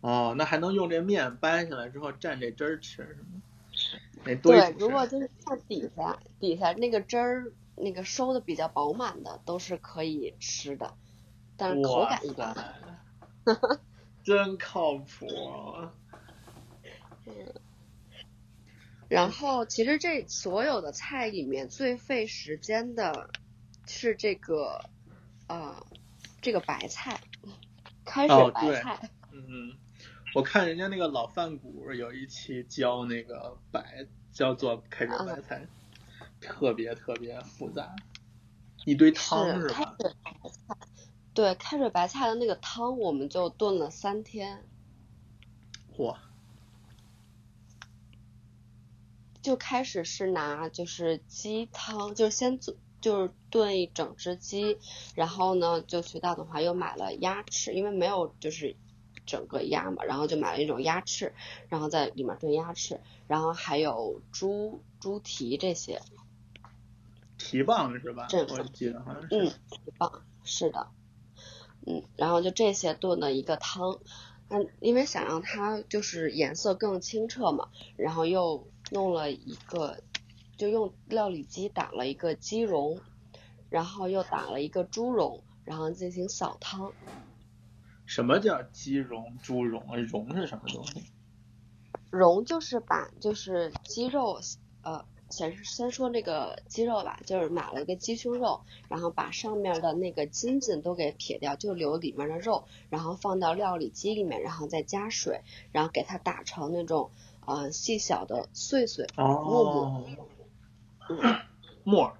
[0.00, 4.36] 哦，那还能用这面掰下来之后蘸这汁儿吃是吗？
[4.42, 10.94] 对，如果就是像底下底下那个汁儿那个收的比较饱满的，都是可以吃的，
[11.56, 12.56] 但是口感一般。
[14.24, 15.26] 真靠谱。
[17.26, 17.54] 嗯。
[19.08, 23.30] 然后其实这所有的菜里面最费时间的
[23.86, 24.90] 是这个
[25.46, 25.86] 呃
[26.40, 27.20] 这个白菜，
[28.04, 29.10] 开水白菜。
[29.32, 29.76] 嗯。
[30.34, 35.66] 我看人家那个老饭骨有一期教那个白教做开水白菜，
[36.40, 37.96] 特别特别复杂，
[38.84, 39.96] 一堆汤是吧？
[41.32, 44.62] 对，开水白菜的那个汤我们就炖了三天。
[45.96, 46.18] 嚯！
[49.46, 54.76] 就开始是拿就是鸡汤，就先做就是炖一整只鸡，
[55.14, 58.74] 然后呢就去大统华又买了鸭翅，因为没有就是。
[59.24, 61.34] 整个鸭嘛，然后就买了一种鸭翅，
[61.68, 66.00] 然后在里面炖鸭翅，然后还有猪猪蹄这些，
[67.36, 68.28] 蹄膀是吧？
[68.50, 69.28] 我记得好像是。
[69.32, 70.86] 嗯，蹄膀是的，
[71.84, 73.98] 嗯，然后就这些炖的一个汤，
[74.46, 79.98] 嗯，因为想让它就是颜色更清澈嘛，然后又弄了一个，
[80.56, 83.00] 就用料理机打了一个鸡茸，
[83.68, 86.92] 然后又打了一个猪茸，然后进行扫汤。
[88.04, 89.96] 什么叫鸡茸、猪茸啊？
[89.96, 91.02] 蓉是什么东西？
[92.10, 94.38] 茸就是把就是鸡肉，
[94.82, 107.10] 呃，先先说那个鸡肉吧，就是买了一个鸡胸肉，然后把上面的那个筋筋都给撇掉，就留里面的肉，然后放到料理机里面，然后再加水，然后给它打成那种
[107.46, 110.06] 呃细小的碎碎沫沫。
[111.84, 112.12] 沫。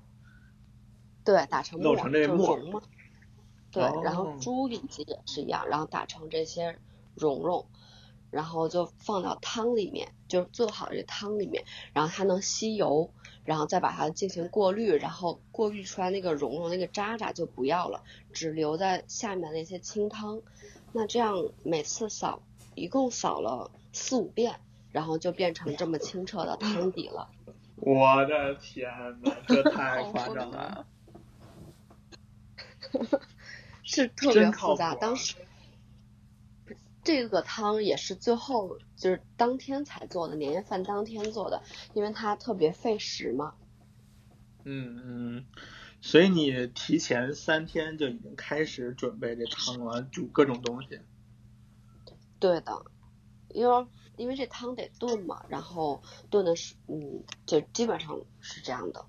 [1.24, 2.82] 对，打成沫，成这沫。
[3.72, 6.78] 对，然后猪里脊也是一样，然后打成这些
[7.14, 7.66] 蓉蓉，
[8.30, 13.10] 然后就放到汤里面，就是做好这汤里面，然后它能吸油，
[13.44, 20.40] 然后再把它进行过滤，然后过滤出来那个蓉蓉那个渣渣就不要了，只留在下面那些清汤。
[20.92, 21.34] 那这样
[21.64, 22.40] 每次扫，
[22.74, 24.60] 一共扫了四五遍，
[24.96, 27.28] 然后就变成这么清澈的汤底了。
[27.76, 28.88] 我的天
[29.20, 30.86] 呐，这太夸张了！
[33.84, 35.34] 是特别复杂，当时
[37.04, 43.52] 这个汤也是最后就是当天才做的，年夜饭当天做的，因为它特别费时嘛。
[44.64, 45.46] 嗯嗯，
[46.00, 51.00] 所以你提前三天就已经开始准备这汤了，煮各种东西。
[52.40, 52.82] 对的，
[53.50, 59.06] 因为因为这汤得炖嘛，然后炖的是嗯，就基本上是这样的。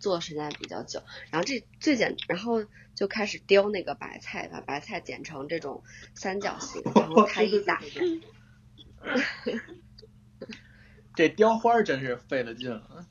[0.00, 5.82] 做时间比较久，然后这最简，然后就开始雕那个白菜，把白菜剪成这种
[6.14, 7.82] 三角形，然后开一打。
[11.16, 13.08] 这雕花真是费了劲了。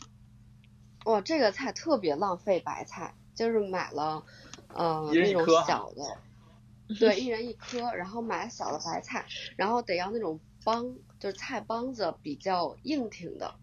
[1.04, 4.24] 哇，这个菜特别浪费白菜，就是买了
[4.70, 6.22] 呃那种小的，
[6.98, 9.26] 对，一人一颗，然后买小的白菜，
[9.58, 13.56] 然后得要那种帮，就是菜帮子比较硬挺的。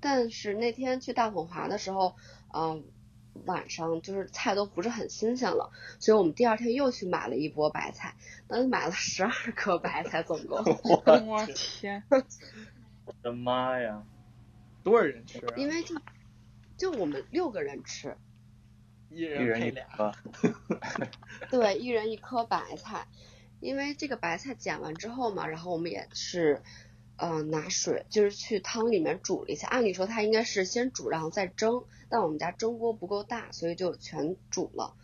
[0.00, 2.16] 但是那天去大统华的时候。
[2.54, 2.84] 嗯，
[3.46, 8.14] 晚上就是菜都不是很新鲜了，所以我们第二天又去买了一波白菜，
[8.46, 10.58] 当时买了十二颗白菜总共。
[10.58, 12.04] 我天！
[12.10, 14.04] 我的妈呀！
[14.82, 15.42] 多少人吃？
[15.56, 15.96] 因为就
[16.76, 18.18] 就我们六个人吃，
[19.08, 20.12] 一人一颗。
[21.48, 23.06] 对，一人一颗白菜，
[23.60, 26.62] 因为这个白菜剪完之后嘛，然后我们也是。
[27.16, 29.68] 嗯，拿水就是去汤里面煮了一下。
[29.68, 34.96] 按理说它应该是先煮然后再蒸，但我们家蒸锅不够大，所以就全煮了。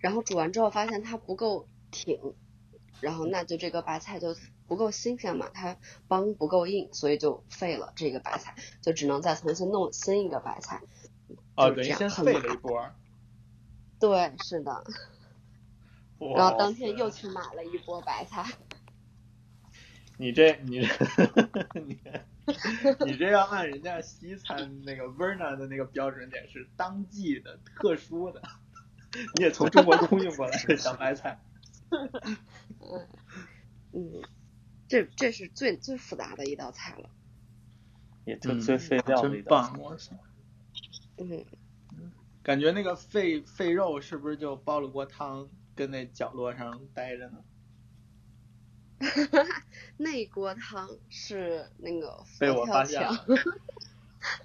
[0.00, 2.34] 然后煮完之后发现它不够挺，
[3.00, 4.34] 然后那就这个白菜就
[4.66, 5.76] 不够新鲜嘛，它
[6.08, 10.82] 帮不够硬，所以就废了这个白菜，就只能再重新弄新一个白菜。
[11.54, 12.90] 哦，等于先废了一波。
[14.00, 14.82] 对，是的。
[16.36, 18.44] 然后当天又去买了一波白菜。
[20.18, 20.80] 你这你
[21.74, 21.98] 你
[23.06, 28.42] 你这要按人家西餐那个 Verna 的那个标准点是当季的特殊的，
[29.34, 31.40] 你也从中国空运过来的小白菜。
[31.90, 33.06] 嗯
[33.92, 34.22] 嗯，
[34.88, 37.10] 这这是最最复杂的一道菜了，
[38.24, 39.78] 也就最费料的一道菜。
[39.78, 40.16] 我操！
[41.18, 41.44] 嗯，
[42.42, 47.44] 感觉那个肺肺肉是不是就煲了锅汤，跟那角落上待着呢？
[49.98, 50.88] 那锅汤。
[51.10, 53.26] 是那个被我佛跳发现墙了，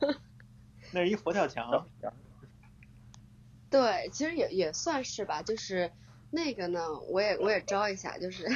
[0.91, 1.87] 那是一佛跳墙。
[3.69, 5.91] 对，其实也也算是吧，就是
[6.31, 8.47] 那个呢，我也我也招一下，就是。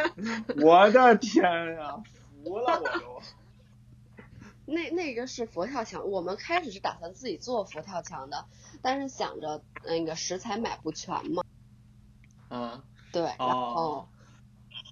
[0.62, 1.42] 我的天
[1.76, 2.02] 呀，
[2.44, 3.22] 服了我都。
[4.66, 8.44] 那那个是佛跳墙，我们开始是打算自己做佛跳墙的，
[8.82, 11.42] 但是想着那个食材买不全嘛，
[12.50, 14.08] 嗯，对，然后哦，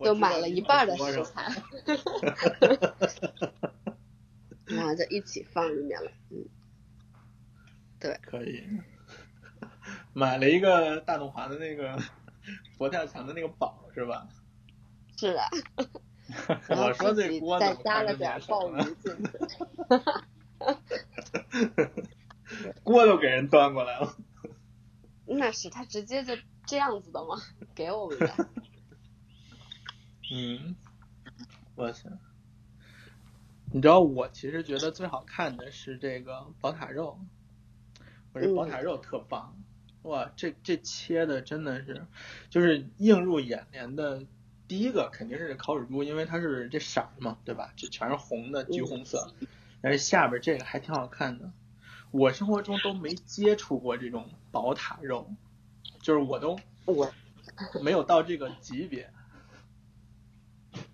[0.01, 1.51] 我就知道你买了一半的食材，
[4.67, 6.45] 然后就一起放里面了，嗯，
[8.01, 8.65] 对可以。
[10.13, 11.99] 买了一个大东华的那个
[12.77, 14.29] 佛跳墙的那个宝是吧？
[15.17, 15.41] 是 的，
[16.69, 19.33] 我说这锅怎么加了点鲍鱼进去，
[22.85, 24.15] 锅都给人端过来了。
[25.27, 27.37] 那是他直接就这样子的吗？
[27.75, 28.49] 给我们的，
[30.31, 30.77] 嗯，
[31.75, 32.11] 我操！
[33.73, 37.19] 你知道我其实觉得最好看的是这个宝塔肉，
[38.33, 39.57] 我这宝塔肉特棒，
[40.03, 42.07] 哇，这这切的真的是，
[42.51, 44.25] 就是映入眼帘的。
[44.67, 47.73] 第一个肯定是烤乳猪，因为它是这色儿嘛，对吧？
[47.75, 49.33] 这全是红的，橘红色。
[49.81, 51.51] 但是下边这个还挺好看的。
[52.11, 55.31] 我生活中都没接触过这种宝塔肉，
[56.03, 57.11] 就是我都我
[57.83, 59.11] 没有到这个级别。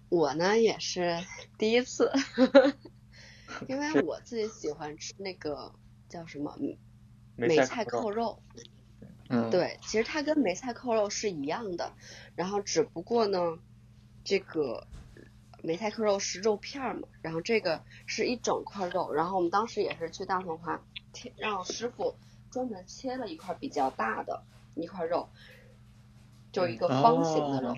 [0.09, 1.19] 我呢也是
[1.59, 2.12] 第一次，
[3.69, 5.73] 因为我自己喜欢吃那个
[6.09, 6.57] 叫什么
[7.37, 8.43] 梅菜扣肉。
[9.31, 11.95] 嗯，对，其实它跟梅菜扣肉是一样的，
[12.37, 13.59] 然后只不过呢，
[14.23, 14.87] 这个
[15.62, 20.79] 梅菜扣肉是肉片儿嘛，然后这个是一整块肉，然后我们当时也是去大同华，
[21.38, 22.14] 让师傅
[22.51, 24.43] 专门切了一块比较大的
[24.75, 25.31] 一块肉，
[26.53, 27.77] 就一个方形的肉，哦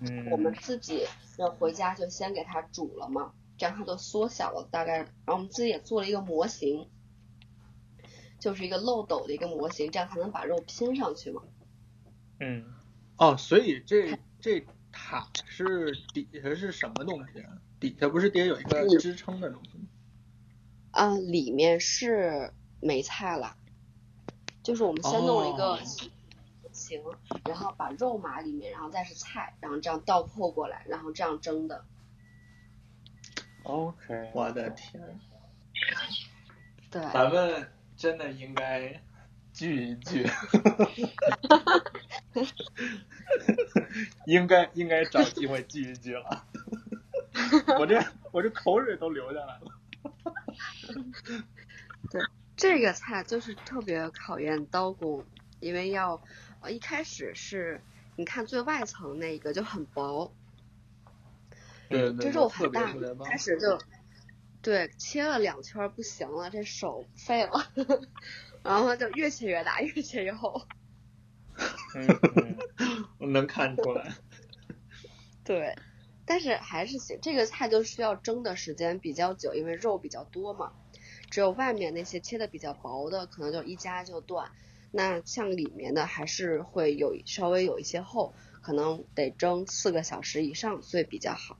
[0.00, 1.06] 嗯，我们自己
[1.38, 6.88] 要回家就先给它煮了嘛，这样它就缩小了，大概，然后我们自己也做了一个模型。
[8.38, 11.42] 就是一个漏斗的一个模型，这样才能把肉拼上去嘛。
[12.38, 12.66] 嗯，
[13.16, 17.50] 哦，所以这这塔是底下是什么东西啊？
[17.80, 19.84] 底下不是底下有一个支撑的东西吗？
[20.90, 23.56] 啊、里面是梅菜了，
[24.62, 25.80] 就是我们先弄了一个哦
[26.86, 27.02] 形，
[27.44, 31.84] 然后把肉码里面，然后再是菜，然后这样倒扣过来，然后这样蒸的。
[33.64, 35.02] OK，我的天，
[36.88, 39.02] 对，咱们真的应该
[39.52, 40.24] 聚一聚，
[44.26, 46.46] 应该应该找机会聚一聚了。
[47.78, 49.62] 我这我这口水都流下来了。
[52.08, 52.22] 对
[52.56, 55.24] 这个菜就是特别考验刀工，
[55.58, 56.22] 因为要
[56.60, 57.80] 呃一开始是
[58.16, 60.32] 你看最外层那个就很薄，
[61.88, 63.36] 对对，这肉很大开。
[63.36, 63.78] 始就
[64.62, 67.70] 对切了两圈儿不行了，这手废了，
[68.64, 70.66] 然后就越切越大，越切越厚。
[73.18, 74.14] 我能看出来。
[75.44, 75.76] 对，
[76.24, 80.72] 但是还是行，这个菜就需要蒸的时间比较久，因为肉比较多嘛。
[81.30, 84.50] 只有外面那些切的比较薄的，可能就一夹就断。
[84.96, 88.32] 那像里面的还是会有稍微有一些厚，
[88.62, 91.58] 可能得蒸四个小时以上，所以比较好。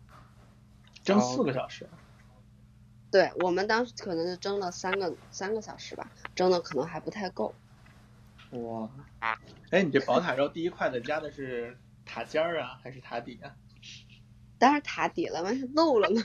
[1.05, 1.87] 蒸四个小时，
[3.11, 7.55] 对我们当时可能是蒸了三个三个小时吧，蒸的可能还不太够。
[8.53, 8.89] 哇！
[9.69, 13.55] 哎，你这宝塔肉第一筷子加的是塔尖儿啊，还是塔底啊？
[14.57, 16.23] 当然塔底了，万一漏了呢？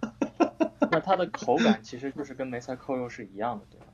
[0.90, 3.86] 那它的口感其实就是跟梅菜扣肉是一样的，对吧？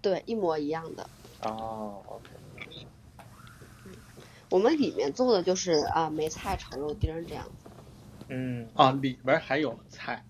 [0.00, 1.08] 对，一模一样的。
[1.40, 2.30] 哦，OK，
[4.50, 7.68] 我们里面做的就是啊梅菜炒肉丁儿这样子。
[8.28, 10.24] 嗯，啊，里边儿还有菜，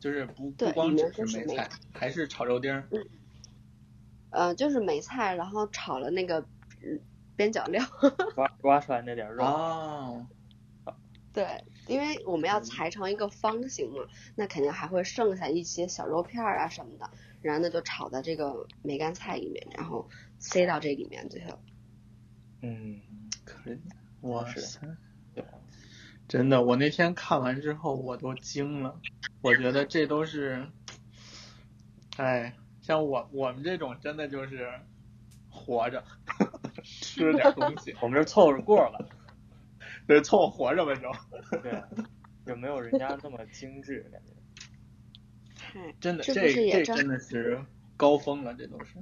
[0.00, 3.04] 就是不不光只是是梅梅菜，还是炒肉丁嗯。
[4.30, 6.40] 呃，就是梅菜，然后炒了那个
[6.82, 7.00] 嗯
[7.34, 7.82] 边角料。
[8.34, 10.26] 刮刮出来那点肉，哦，
[11.32, 17.10] 对，因为我们要裁成一个方形嘛，那肯定还会剩下一些小肉片儿啊什么的，
[17.42, 21.58] 然后呢就炒在这个梅干菜里面，然后塞到这里面最后。
[22.62, 23.00] 嗯，
[23.44, 23.78] 可以，
[24.22, 24.80] 哇塞，
[26.26, 29.00] 真的，我那天看完之后我都惊了，
[29.40, 30.66] 我觉得这都是，
[32.16, 34.68] 哎，像我我们这种真的就是
[35.48, 36.04] 活着，
[36.82, 39.08] 吃点东西， 我们这凑合过了，
[40.08, 41.12] 对，凑合活着吧就。
[41.62, 41.80] 对，
[42.46, 44.32] 就没有人家那么精致，感觉。
[45.54, 47.62] 太真的，这这真的是
[47.96, 48.94] 高峰了，这都是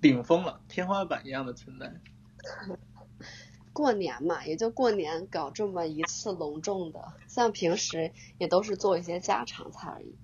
[0.00, 1.94] 顶峰了，天花板一样的存在。
[3.72, 10.16] 过年嘛，也就过年搞这么一次隆重的，像平时也都是做一些家常菜而已。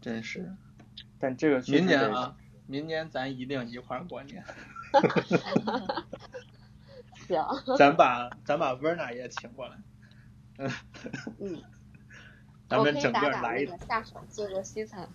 [0.00, 0.54] 真是。
[1.18, 2.36] 但这个明年啊，
[2.66, 4.44] 明年咱一定一块儿过年。
[7.26, 7.44] 行，
[7.78, 9.76] 咱把咱把温娜也请过来，
[10.58, 10.70] 嗯，
[11.40, 11.62] 嗯，
[12.68, 15.08] 咱们整个来一个下手做做西餐。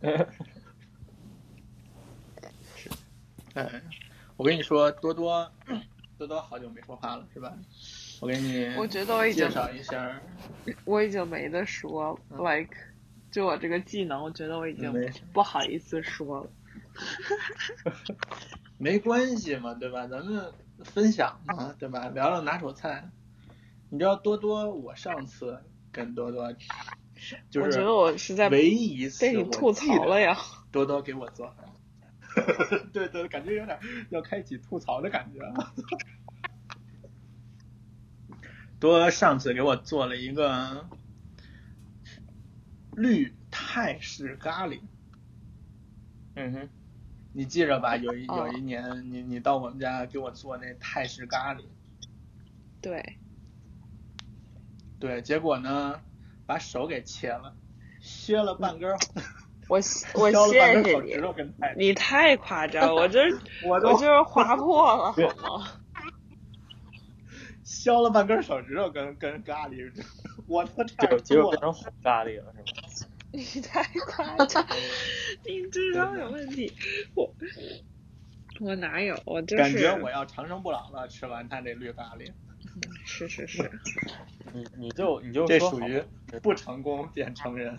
[3.54, 3.82] 哎，
[4.36, 5.50] 我跟你说，多多，
[6.18, 7.52] 多多好久没说话了，是吧？
[8.20, 10.20] 我给你我觉得我已经介绍一下，
[10.84, 12.74] 我已经没得说嗯，like，
[13.30, 14.92] 就我这个技能，我觉得我已经
[15.32, 16.50] 不好意思说了。
[18.78, 20.06] 没关系嘛，对吧？
[20.06, 20.50] 咱们
[20.84, 22.08] 分享嘛，对吧？
[22.08, 23.10] 聊聊拿手菜。
[23.88, 25.62] 你知道多多，我上次
[25.92, 26.52] 跟多多
[27.50, 30.36] 就是我觉得我是在唯一一次被你吐槽了呀。
[30.70, 31.66] 多多给我做饭，
[32.92, 33.78] 对对，感觉有点
[34.10, 35.40] 要开启吐槽的感觉。
[38.78, 40.86] 多多上次给我做了一个
[42.92, 44.80] 绿泰式咖喱，
[46.34, 46.68] 嗯哼，
[47.36, 47.96] 你记着吧？
[47.98, 51.60] 有一哦有一年，你你到我们家给我做那泰式咖喱，
[52.80, 53.18] 对，
[54.98, 56.00] 对，结果呢，
[56.46, 57.54] 把手给切了，
[58.00, 58.96] 削了半根儿，
[59.68, 59.76] 我
[60.14, 63.20] 我削了半根谢谢你手指，头跟泰，你太夸张，我这
[63.68, 65.66] 我都我就是划破了好吗？
[67.62, 69.92] 削了半根手指头跟跟咖喱，
[70.46, 71.20] 我都差就点吐了。
[71.20, 72.86] 结果变成红咖喱了，是吗？
[73.32, 74.66] 你太夸张，
[75.46, 76.72] 你智商有问题。
[77.14, 77.34] 我
[78.60, 79.20] 我哪有？
[79.26, 82.32] 我就是感觉我要长生不老了，吃完他这绿咖喱，
[83.04, 83.70] 是 是是，
[84.54, 86.02] 你你就你就这属于
[86.42, 87.78] 不成功变成人。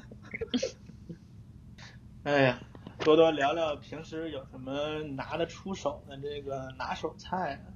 [2.24, 2.62] 哎呀，
[3.00, 7.74] 多多聊聊平时有什么拿得出手的这个拿手菜啊？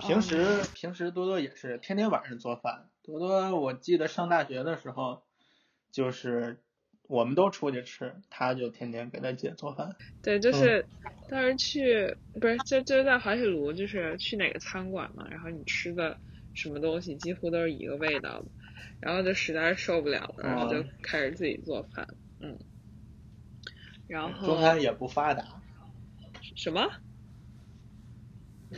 [0.00, 2.88] 平时平时多多也是天天晚上做饭。
[3.02, 5.22] 多多我记得上大学的时候，
[5.90, 6.62] 就是
[7.08, 9.96] 我们都出去吃，他就天天给他姐做饭。
[10.22, 10.86] 对，就是
[11.28, 16.20] 当时去不是就就在滑铁卢，就是去哪个餐馆嘛，然后你吃的
[16.54, 18.46] 什么东西几乎都是一个味道的，
[19.00, 22.06] 然后就实在是受不了了，然后就哦开始自己做饭，
[22.38, 22.58] 嗯，
[24.06, 25.62] 然后中餐也不发达，
[26.54, 26.88] 什么？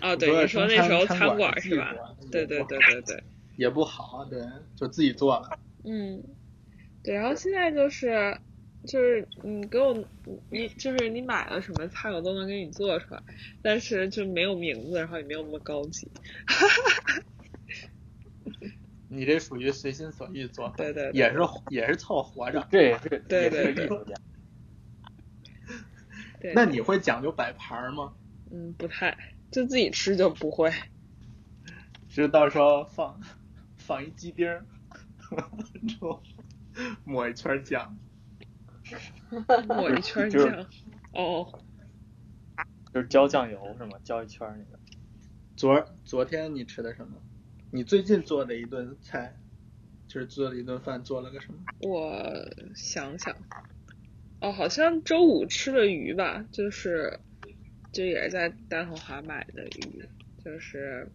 [0.03, 2.14] 哦，对，你说那时候餐馆是吧？
[2.31, 3.24] 对对对对对，
[3.57, 4.41] 也不好，对，
[4.76, 5.59] 就自己做了。
[5.83, 6.37] 嗯，
[7.03, 8.39] 对，然后现在就是
[8.87, 10.05] 就是你给我
[10.51, 13.23] 你就是你买了什么菜我都能给你做出来，
[13.63, 16.11] 但是就没有名字，然后也没有那么高级。
[19.09, 21.39] 你这属于随心所欲做，对对对也是
[21.69, 22.69] 也是凑活着。
[22.71, 24.15] 这也是对对艺术家。
[26.41, 28.15] 对，那你会讲究摆盘吗？
[28.53, 29.17] 嗯不太
[29.51, 30.73] 就自己吃就不会。
[32.09, 33.21] 就到时候放
[33.77, 34.67] 放一鸡丁儿，
[35.89, 36.23] 之后
[37.05, 37.99] 抹一圈酱。
[39.68, 40.66] 抹一圈酱。
[41.12, 41.61] 哦，
[42.93, 43.99] 就是浇酱油是吗？
[44.03, 44.78] 浇一圈那个。
[45.57, 47.20] 昨儿昨天你吃的什么？
[47.70, 49.37] 你最近做的一顿菜，
[50.09, 51.61] 就是做了一顿饭，做了个什么？
[51.81, 53.37] 我想想，
[54.41, 57.20] 哦，好像周五吃的鱼吧，就是
[57.93, 60.05] 就也是在丹红华买的鱼，
[60.45, 61.09] 就是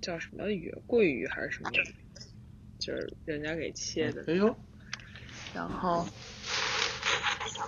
[0.00, 1.94] 叫什么鱼，桂鱼还是什么鱼，
[2.78, 4.54] 就是人家给切的，哎呦，
[5.54, 6.06] 然后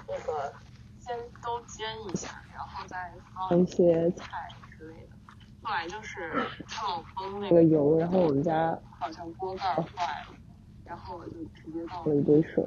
[0.07, 0.53] 那个
[0.99, 4.49] 先都煎一下，然后再放一些菜
[4.79, 5.17] 之类的。
[5.63, 6.33] 后来就是
[6.67, 10.37] 他老崩那个油，然后我们家好像锅盖坏了，
[10.85, 12.65] 然后我就直接倒了一堆水，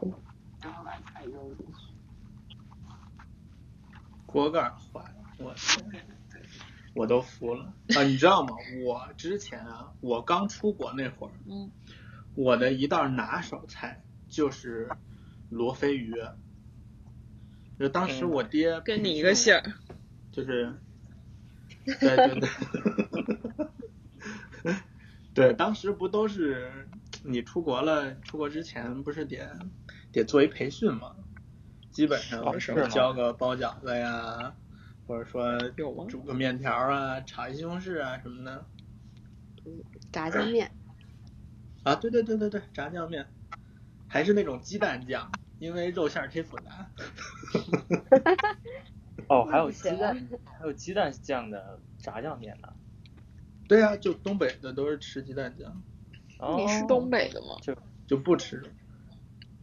[0.62, 1.74] 然后把菜扔进去。
[4.26, 6.06] 锅盖坏了，我天，
[6.96, 8.04] 我都服了啊！
[8.04, 8.56] 你知道吗？
[8.86, 11.72] 我之前啊，我刚出国那会儿，嗯，
[12.36, 14.90] 我的一道拿手菜就是
[15.50, 16.14] 罗非鱼。
[17.80, 19.64] 就当时我爹跟你一个姓儿。
[20.32, 20.74] 就是，
[22.00, 22.40] 对对
[24.64, 24.76] 对，
[25.34, 26.88] 对，当时不都是
[27.24, 29.60] 你出国了，出国之前不是得
[30.12, 31.16] 得做一培训吗？
[31.92, 34.56] 基本上哦是吗教个包饺子呀，
[35.06, 35.60] 或者说
[36.08, 38.66] 煮个面条啊，炒一西红柿啊什么的
[40.12, 40.72] 炸酱面，
[41.84, 43.28] 啊，对对对对对，炸酱面，
[44.08, 45.30] 还是那种鸡蛋酱，
[45.60, 46.90] 因为肉馅儿忒复杂。
[49.28, 52.70] 哦，还有鸡蛋，还有鸡蛋酱的炸酱面呢。
[53.68, 55.84] 对呀、就东北的都是吃鸡蛋酱。
[56.40, 57.58] 哦、你是东北的吗？
[57.62, 57.76] 就
[58.08, 58.64] 就不吃。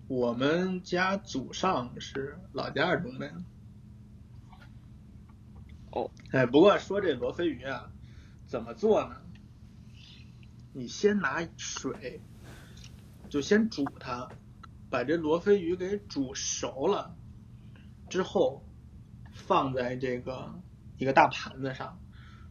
[0.07, 3.43] 我们家祖上是老家是东北的。
[5.93, 6.11] 哦。
[6.33, 7.91] 哎，不过说这罗非鱼啊，
[8.47, 9.17] 怎么做呢？
[10.73, 12.21] 你先拿水，
[13.29, 14.29] 就先煮它，
[14.89, 17.17] 把这罗非鱼给煮熟了
[18.09, 18.65] 之后，
[19.33, 20.55] 放在这个
[20.97, 21.99] 一个大盘子上，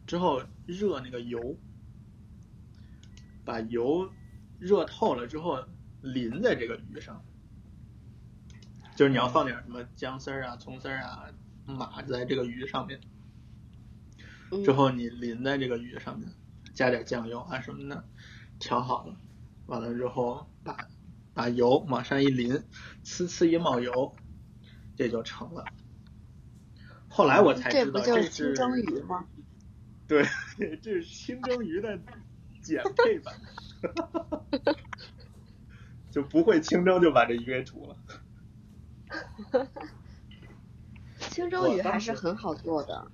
[0.06, 1.56] 之后热那个油，
[3.44, 4.12] 把油
[4.58, 5.64] 热透了之后
[6.02, 7.24] 淋在这个鱼上，
[8.96, 11.26] 就是你要放点什么姜丝儿啊、葱丝儿啊，
[11.64, 13.00] 码在这个鱼上面。
[14.50, 14.62] 嗯。
[14.64, 16.28] 之后你淋在这个鱼上面，
[16.80, 18.02] 加点酱油啊什么的，
[18.58, 19.14] 调好了，
[19.66, 20.88] 完了之后把
[21.34, 22.54] 把油往上一淋，
[23.04, 24.16] 呲呲一冒油，
[24.96, 25.62] 这就成了。
[27.06, 29.26] 后来我才知道这是清蒸鱼吗？
[30.08, 30.24] 对，
[30.80, 32.00] 这是清蒸鱼的
[32.62, 33.34] 减配版，
[36.10, 39.68] 就不会清蒸就把这鱼给煮了。
[41.28, 43.12] 清蒸鱼还是很好做的。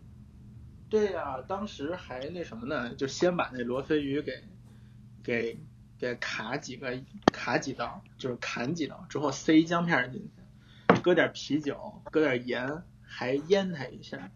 [0.96, 2.94] 对呀、当时还那什么呢？
[2.94, 4.42] 就先把那罗非鱼给
[5.22, 5.60] 给
[5.98, 14.30] 给卡几个卡几刀，就是砍几刀之后塞姜片进去，搁点啤酒，搁点盐，还腌它一下，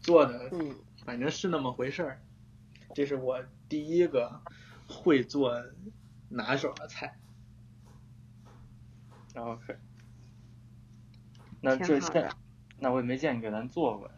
[0.00, 2.20] 做的嗯，反正是那么回事儿。
[2.92, 4.40] 这是我第一个
[4.88, 5.64] 会做
[6.28, 7.20] 拿手的菜。
[9.36, 9.76] OK，
[11.60, 12.28] 那这现
[12.80, 14.14] 那我也没见你给咱做过呀。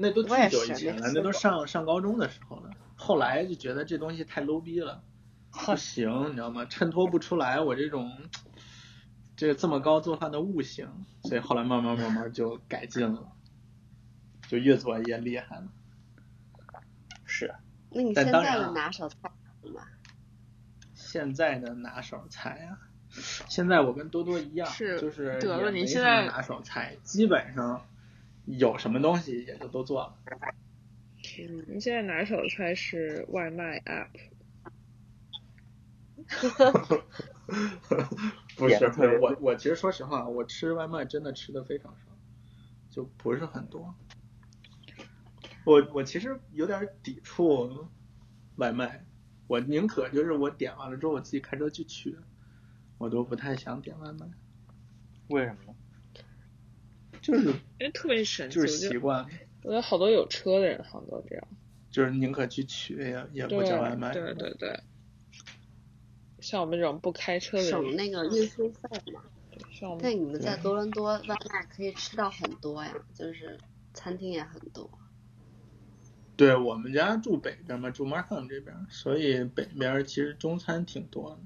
[0.00, 2.70] 那都巨我也是久以前了，那都上上高中的时候了。
[2.96, 5.02] 后来就觉得这东西太 low 逼了，
[5.50, 6.64] 不行，你知道吗？
[6.66, 8.10] 衬托不出来我这种
[9.36, 10.88] 这这么高做饭的悟性，
[11.22, 13.32] 所以后来慢慢慢慢就改进了，
[14.48, 15.68] 就越做越厉害了。
[17.24, 17.54] 是，
[17.90, 19.16] 那你现在的拿手菜
[19.62, 19.80] 是什么？
[20.94, 22.78] 现在的拿手菜啊，
[23.48, 27.86] 现在我跟多多一样，是就是得了也没什么你现在拿手菜，基本上
[28.46, 30.16] 有什么东西也就都做了。
[31.38, 34.08] 嗯，你现在拿手菜是外卖 app，
[38.56, 42.10] 不是不是，我我其实说实话，我吃外卖真的吃的非常少，
[42.90, 43.94] 就不是很多。
[45.64, 47.88] 我我其实有点抵触
[48.56, 49.04] 外卖，
[49.46, 52.16] 我宁可就是我点完了之后我自己开车去取，
[52.98, 54.26] 我都不太想点外卖，
[55.28, 55.74] 为什么呢？
[57.30, 59.24] 就是因为特别神奇，就是习惯，
[59.62, 61.48] 我觉得好多有车的人好像都这样。
[61.90, 64.12] 就是宁可去取也也不对叫外卖。
[64.12, 64.80] 对对对，
[66.38, 69.22] 像我们这种不开车的人，省那个运输费嘛。
[69.72, 73.58] 像我们但你们在对多伦多外卖可以吃到很多呀，就是
[73.92, 74.90] 餐厅也很多。
[76.36, 81.38] 对我们家住北边嘛，住 Markham 这边，所以北边其实中餐挺多的。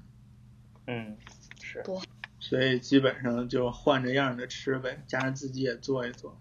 [0.87, 1.17] 嗯，
[1.59, 1.83] 是。
[2.47, 6.39] 所以基本上就换着样的吃呗，加上自己也做一做。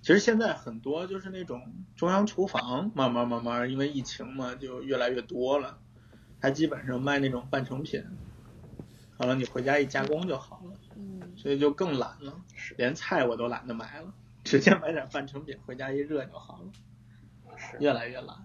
[0.00, 5.80] 其实现在很多就是那种中央厨房，慢慢慢慢因为疫情嘛，就越来越多了。
[6.40, 8.04] 它基本上卖那种半成品，
[9.16, 12.40] 完了你回家一加工就好了，嗯，所以就更懒了，
[12.76, 14.14] 连菜我都懒得买了，
[14.44, 18.36] 直接买点半成品回家一热就好了，是越来越懒。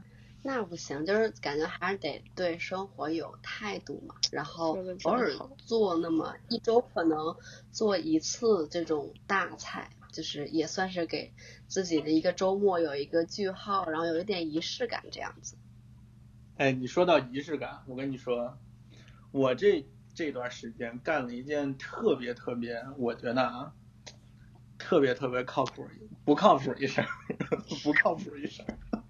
[0.43, 7.35] 那不行，就是感觉还是得对生活有态度嘛，然后偶尔做那么一周可能
[7.71, 11.31] 做一次这种大菜，就是也算是给
[11.67, 15.55] 自己的一个周末有一个句号，然后有一点仪式感这样子。
[16.57, 18.57] 哎，你说到仪式感，我跟你说，
[19.31, 19.85] 我这
[20.15, 23.73] 这段时间干了一件特别特别，我觉得啊，
[24.79, 25.87] 特别特别靠谱，
[26.25, 27.07] 不靠谱一事儿，
[27.83, 29.00] 不靠谱一事儿。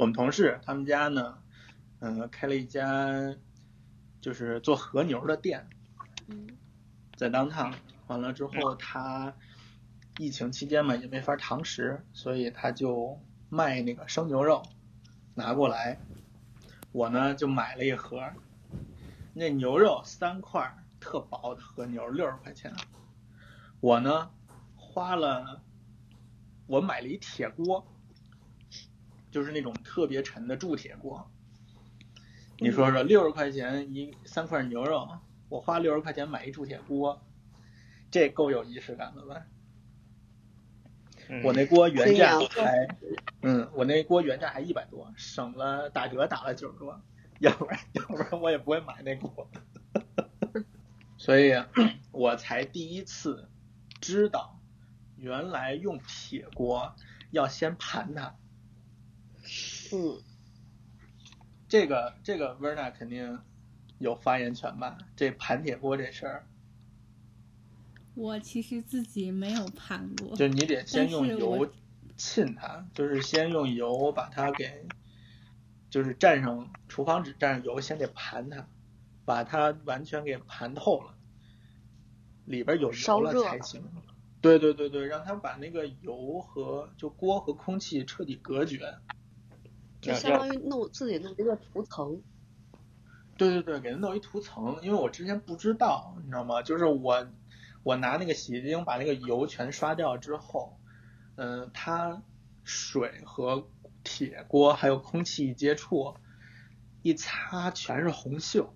[0.00, 1.36] 我们同事他们家呢，
[1.98, 3.36] 嗯、开了一家
[4.22, 5.68] 就是做和牛的店，
[6.26, 6.56] 嗯
[7.18, 7.74] 在当趟，
[8.06, 9.34] 完了之后他
[10.16, 13.20] 疫情期间嘛也没法堂食，所以他就
[13.50, 14.62] 卖那个生牛肉
[15.34, 15.98] 拿过来，
[16.92, 18.22] 我呢就买了一盒，
[19.34, 22.72] 那牛肉三块特薄的和牛六十块钱，
[23.80, 24.30] 我呢
[24.76, 25.60] 花了
[26.66, 27.86] 我买了一铁锅，
[29.30, 31.30] 就是那种特别沉的铸铁锅，
[32.58, 35.08] 你说说六十块钱一三块牛肉。
[35.48, 37.20] 我花六十块钱买一铸铁锅，
[38.08, 39.42] 这够有仪式感了吧？
[41.28, 42.88] 嗯我那锅原价还，
[43.42, 47.00] 嗯，我那锅原价还一百多，省了打折打了九十多，
[47.40, 49.50] 要不然要不然我也不会买那锅。
[51.18, 51.52] 所以，
[52.12, 53.48] 我才第一次
[54.00, 54.60] 知道，
[55.16, 56.94] 原来用铁锅
[57.30, 58.36] 要先盘它。
[59.92, 60.18] 嗯，
[61.68, 63.38] 这个这个 Verna 肯定
[63.98, 64.98] 有发言权吧？
[65.16, 66.46] 这盘铁锅这事儿，
[68.14, 71.70] 我其实自己没有盘过，就你得先用油
[72.16, 74.86] 浸它，就是先用油把它给
[75.88, 78.66] 就是蘸上厨房纸，蘸上油，先得盘它，
[79.24, 81.14] 把它完全给盘透了，
[82.44, 83.82] 里边有油了才行。
[84.40, 88.94] 对对对对，让它把那个油和就锅和空气彻底隔绝。
[90.00, 92.22] 就相当于弄自己弄一个涂层。
[93.36, 96.62] 对对对，给它弄一涂层，因为我之前不知道，你知道吗？
[96.62, 97.26] 就是我
[97.82, 100.78] 我拿那个洗洁精把那个油全刷掉之后，
[101.36, 102.22] 嗯，它
[102.64, 103.66] 水和
[104.04, 106.16] 铁锅还有空气一接触，
[107.02, 108.68] 一擦全是红锈。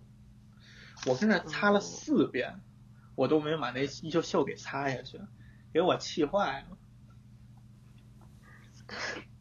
[1.06, 2.60] 我跟那擦了四遍，
[3.14, 5.20] 我都没把那衣袖袖给擦下去，
[5.74, 6.78] 给我气坏了。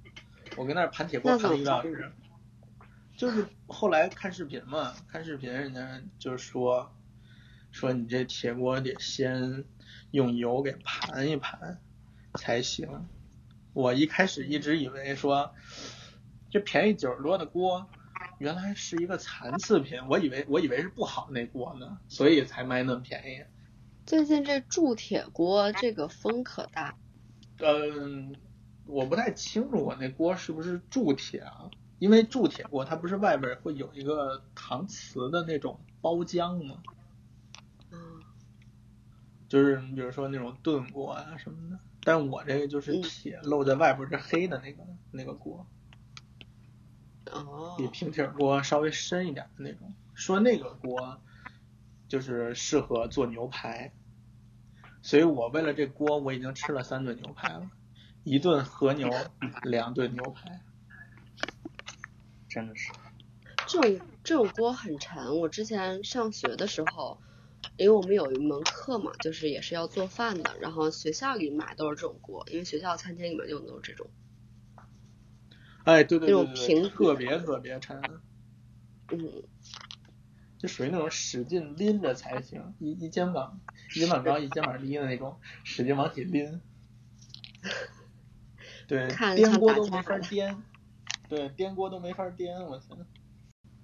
[0.56, 2.12] 我跟那盘铁锅盘了一个小时，
[3.18, 6.93] 就是后来看视频嘛，看视频人家就是说，
[7.72, 9.64] 说你这铁锅得先
[10.12, 11.80] 用油给盘一盘
[12.36, 13.08] 才行。
[13.74, 15.54] 我一开始一直以为说，
[16.51, 17.88] 这便宜九十多的锅，
[18.38, 23.43] 原来是一个残次品，我以为我以为是不好那锅呢，所以才卖那么便宜。
[24.06, 26.95] 最近这铸铁锅这个风可大。
[27.60, 28.36] 嗯。
[28.86, 31.69] 我不太清楚我那锅是不是铸铁啊？
[31.99, 36.84] 因为铸铁锅它不是外边会有一个搪瓷的那种包浆吗？
[37.91, 38.21] 嗯。
[39.47, 45.65] 就是你比如说那种炖锅啊什么的，但我这个就是铁露在外边是黑的那个那个锅。
[47.31, 47.75] 哦。
[47.77, 51.21] 比平底锅稍微深一点的那种，说那个锅
[52.07, 53.93] 就是适合做牛排，
[55.01, 57.69] 所以我为了这锅我已经吃了三顿牛排了。
[58.24, 59.09] 一顿和牛，
[59.63, 60.61] 两顿牛排，
[62.47, 62.91] 真的是。
[63.67, 65.38] 这种这种锅很沉。
[65.39, 67.21] 我之前上学的时候，
[67.78, 74.09] 因为我们有一门课嘛，就是也是要做饭的，然后学校里买都是这种锅，因为学校餐厅里面用的都是这种。
[75.84, 78.01] 哎，对对对对，特别特别沉。
[79.11, 79.43] 嗯。
[80.57, 83.59] 就属于那种使劲拎着才行，一一肩膀
[83.93, 86.61] 一肩膀高一肩膀低的那种，使劲往起拎。
[88.88, 90.63] 对，颠锅都没法颠，
[91.29, 92.97] 对，颠锅都没法颠，我操！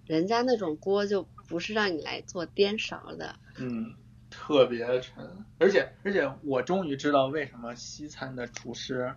[0.06, 3.36] 人家那种锅就不是让你来做颠勺的。
[3.58, 3.94] 嗯，
[4.30, 9.14] 特别沉，而且而且我终于知道为什么西餐的厨师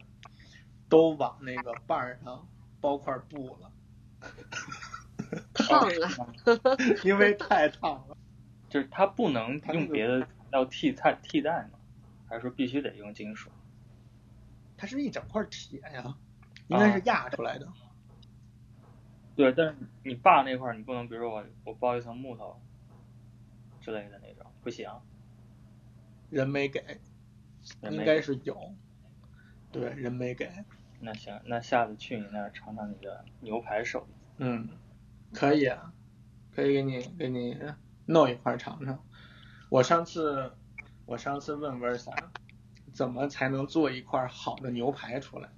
[0.89, 2.47] 都往那个把上
[2.81, 3.73] 包块布了。
[5.55, 6.29] 烫啊！
[7.05, 8.17] 因为太烫了。
[8.69, 11.79] 就是他不能用别的要替代替代吗？
[12.27, 13.51] 还是说必须得用金属？
[14.83, 16.13] 它是一整块铁呀，
[16.67, 17.73] 应该是压出来的。
[19.37, 22.61] 对，但是你坝那块你不能，比如说我我包一层木头
[23.81, 24.91] 之类的那种，不行。
[26.31, 27.01] 人没给，
[27.83, 28.75] 应该是有。
[29.71, 30.51] 对，人没给。
[30.99, 34.15] 那行，那下次去你那儿尝尝你的牛排手艺。
[34.39, 34.69] 嗯，
[35.33, 35.93] 可以啊，
[36.53, 37.57] 可以给你给你
[38.07, 38.99] 弄一块尝尝。
[39.69, 40.53] 我上次
[41.07, 42.13] 我上次问温萨。
[42.93, 45.49] 怎么才能做一块好的牛排出来？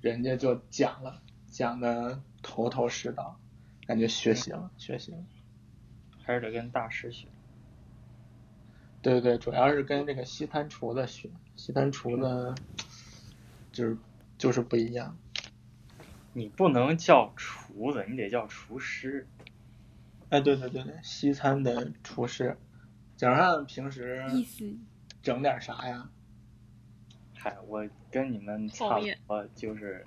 [0.00, 3.38] 人家就讲了，讲的头头是道，
[3.86, 5.18] 感觉学习了，学习了。
[6.24, 7.28] 还是得跟大师学。
[9.00, 12.54] 对对对，主要是跟这个西餐厨子学，西餐厨子
[13.72, 13.96] 就是
[14.38, 15.16] 就是不一样。
[16.32, 19.26] 你不能叫厨子，你得叫厨师。
[20.30, 22.56] 哎，对对对对，西餐的厨师。
[23.16, 24.24] 蒋上平时
[25.22, 26.10] 整点啥呀？
[27.42, 30.06] 嗨，我跟你们差不多，就是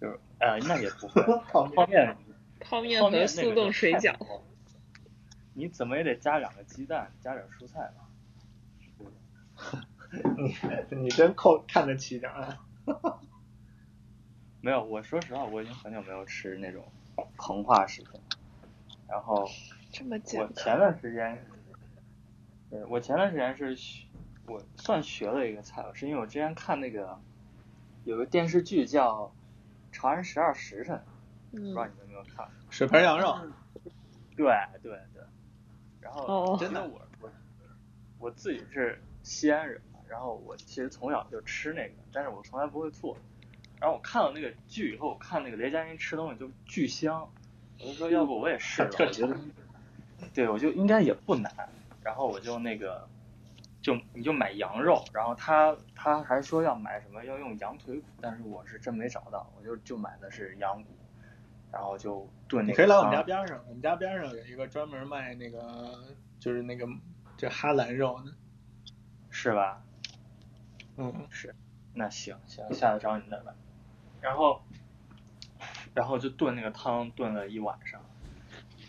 [0.00, 2.16] 就是呃，那也不会 泡面，
[2.60, 4.14] 泡面和速冻水饺，
[5.52, 8.08] 你怎么也得加两个鸡蛋，加点蔬菜吧。
[10.92, 12.60] 你你真扣看得起点啊！
[14.60, 16.86] 没有，我说实话，我已经很久没有吃那种
[17.36, 18.20] 膨化食品，
[19.08, 19.44] 然后
[19.90, 21.44] 这么我前段时间，
[22.70, 23.76] 对，我前段时间是。
[24.46, 27.18] 我算学了一个菜，是因为我之前看那个
[28.04, 29.22] 有个电视剧叫
[29.90, 30.96] 《长安十二时辰》，
[31.50, 32.46] 不知道你们有没有看？
[32.68, 33.34] 水盆羊肉。
[34.36, 34.46] 对
[34.82, 35.22] 对对。
[36.00, 37.30] 然后真的我我
[38.18, 43.16] 我自己是西安人嘛，然后我其实从小就吃那个，但是我从来不会做。
[43.80, 47.30] 然后我看了那个剧以后，我看那个雷佳音吃东西就巨香，
[47.80, 49.02] 我就说要不我也试试。
[49.02, 49.38] 我觉得，
[50.34, 51.50] 对，我就应该也不难。
[52.02, 53.08] 然后我就那个。
[53.84, 60.88] 就你就买羊肉，然后他他还说要买什么要用羊腿骨，但是我是真没找到，我就就买的是羊骨，
[61.70, 62.66] 然后就炖。
[62.66, 66.02] 你可以来我们家边上，我们家边上有一个专门卖那个
[66.40, 66.88] 就是那个
[67.36, 68.32] 这哈兰肉的，
[69.28, 69.84] 是吧？
[70.96, 71.54] 嗯，是。
[71.92, 73.52] 那行行，下次找你那买。
[74.22, 74.62] 然后
[75.92, 78.00] 然后就炖那个汤炖了一晚上，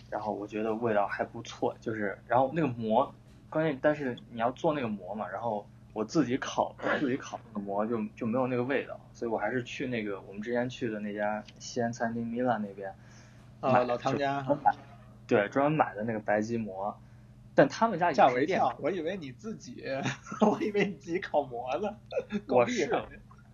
[0.09, 3.13] 然后我觉得味道还不错，就是然后那个馍，
[3.49, 12.93] 关键但是你要做那个馍嘛，然后我自己烤自己烤那个馍就就没有那个味道，所以我还是去那个我们之前去的那家西安餐厅米兰那边，
[13.61, 14.45] 啊，老汤家，
[15.25, 16.95] 对，专门买的那个白吉馍，
[17.55, 19.83] 但他们家吓我一跳，我以为你自己，
[20.41, 21.95] 我以为你自己烤馍呢，
[22.47, 23.07] 我试了，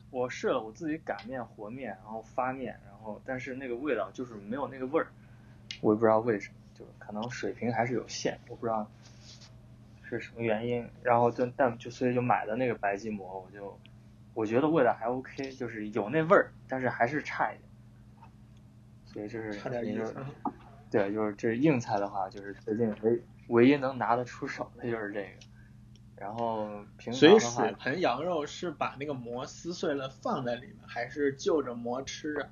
[0.09, 5.07] 我试了，我自己擀面和面，然后发面，然后但是那个味道就是没有那个味儿，
[5.81, 8.89] 我也不知道为什么，就可能水平还是有限，我不知道
[10.17, 13.79] 是什么原因，然后就但就所以就买的那个白吉馍，我就
[14.33, 17.69] 我觉得味道还 OK，就是有那味儿，但是还是差一点，
[19.05, 20.15] 所以就是差点意思。
[20.89, 25.29] 对，就是这硬菜的话，就是最近唯唯一能拿得出手的就是这个。
[26.17, 32.49] 然后平所以水盆羊肉是把那个馍撕碎了放在里面，还是就着馍吃啊？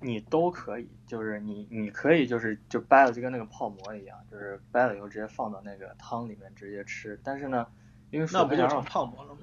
[0.00, 7.18] 你都可以，就是你你可以就是就掰了就跟那个泡馍一样，就是掰了以后直接放到那个汤里面直接吃。
[7.24, 7.66] 但是呢，
[8.10, 9.40] 因为那不就成泡馍了吗？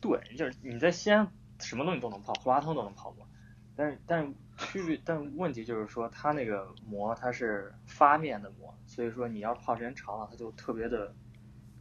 [0.00, 1.26] 对，就是你在西安
[1.58, 3.26] 什么东西都能泡，胡辣汤都能泡馍。
[3.74, 11.14] 但是但是区别，但问题就是说它那个馍它是发面的馍，所以说你要泡时间长了，它就特别的。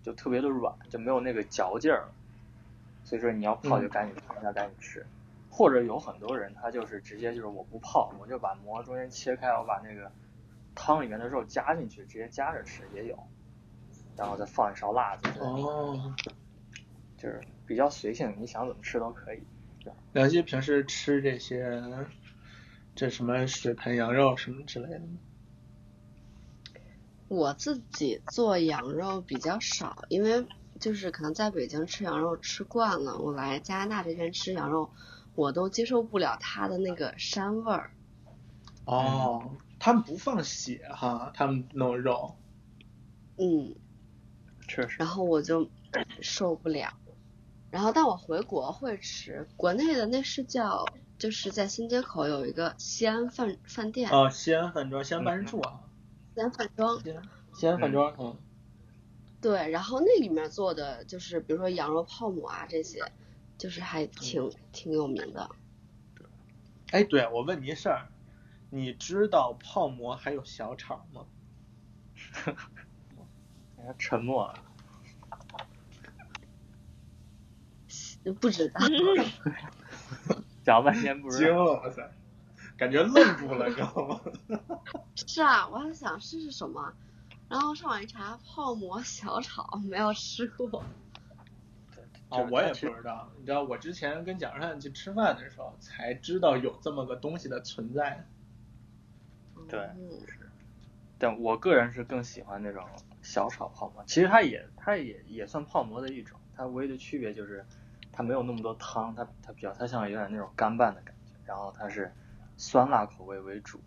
[0.04, 2.06] 就特别的软，就没有那个嚼劲儿，
[3.04, 5.04] 所以说你要泡就赶紧泡一下，赶紧吃。
[5.56, 10.12] 或者有很多人他就是直接就是我不泡，我就把馍中间切开，我把那个
[10.76, 13.18] 汤里面的肉加进去，直接夹着吃也有。
[14.18, 15.30] 然后再放一勺辣子。
[15.40, 16.14] 哦。
[17.18, 19.42] 就是比较随性，你想怎么吃都可以。
[20.12, 21.82] 梁希平时吃这些，
[22.94, 25.20] 这什么水盆羊肉什么之类的吗？
[27.30, 30.46] 我自己做羊肉比较少，因为
[30.82, 34.92] 就是可能在北京吃羊肉吃惯了，我来加拿大这边吃羊肉，
[35.36, 37.92] 我都接受不了它的那个膻味儿。
[38.86, 42.36] 哦，他们不放血哈，他们弄肉。
[43.38, 43.76] 嗯，
[44.68, 44.96] 确实。
[45.00, 45.70] 然后我就
[46.22, 46.94] 受不了，
[47.72, 50.86] 然后但我回国会吃，国内的那是叫
[51.18, 54.10] 就是在新街口有一个西安饭饭店。
[54.12, 55.82] 哦，西安饭庄，西安办事处啊。
[56.36, 57.02] 西安饭庄，
[57.54, 58.38] 西安饭庄，嗯，
[59.42, 63.02] 对，然后那里面做的就是比如说羊肉泡馍啊这些，
[63.58, 65.50] 就是还挺挺有名的。
[66.92, 68.08] 哎，对，我问你一事儿，
[68.70, 71.26] 你知道泡馍还有小炒吗？
[73.98, 74.64] 沉默了。
[78.40, 78.80] 不知道。
[80.64, 81.48] 讲半天不知道。
[81.48, 82.12] 惊了，哇塞！
[82.78, 84.20] 感觉愣住了，知道吗？
[85.16, 86.94] 是啊，我还想试试什么，
[87.48, 90.84] 然后上网一查，泡馍小炒，没有吃过。
[92.30, 93.30] 哦，我也不知道。
[93.38, 98.26] 你知道，我之前跟蒋善去吃饭的时候，才知道有这么个东西的存在。
[99.68, 99.80] 对，
[100.28, 100.50] 是。
[101.18, 102.86] 但我个人是更喜欢那种
[103.22, 107.66] 小炒泡馍，其实它也它也也算泡馍的一种，它唯一的区别就是
[108.12, 112.12] 它没有那么多汤，它它比较它像有点那种干拌的感觉，然后它是。
[112.58, 113.82] 酸辣口味为主，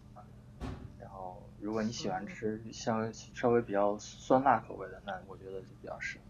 [1.01, 6.28] 然后如果你喜欢吃像稍微比较酸辣口味的，那我觉得就比较适合。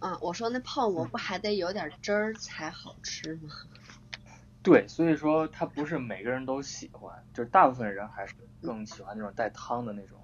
[0.00, 3.50] 啊，我说那泡馍不还得有点汁儿才好吃吗？
[4.62, 10.18] 对，所以说它不是每个人都喜欢，就是大部分人还是更喜欢那种带汤的那种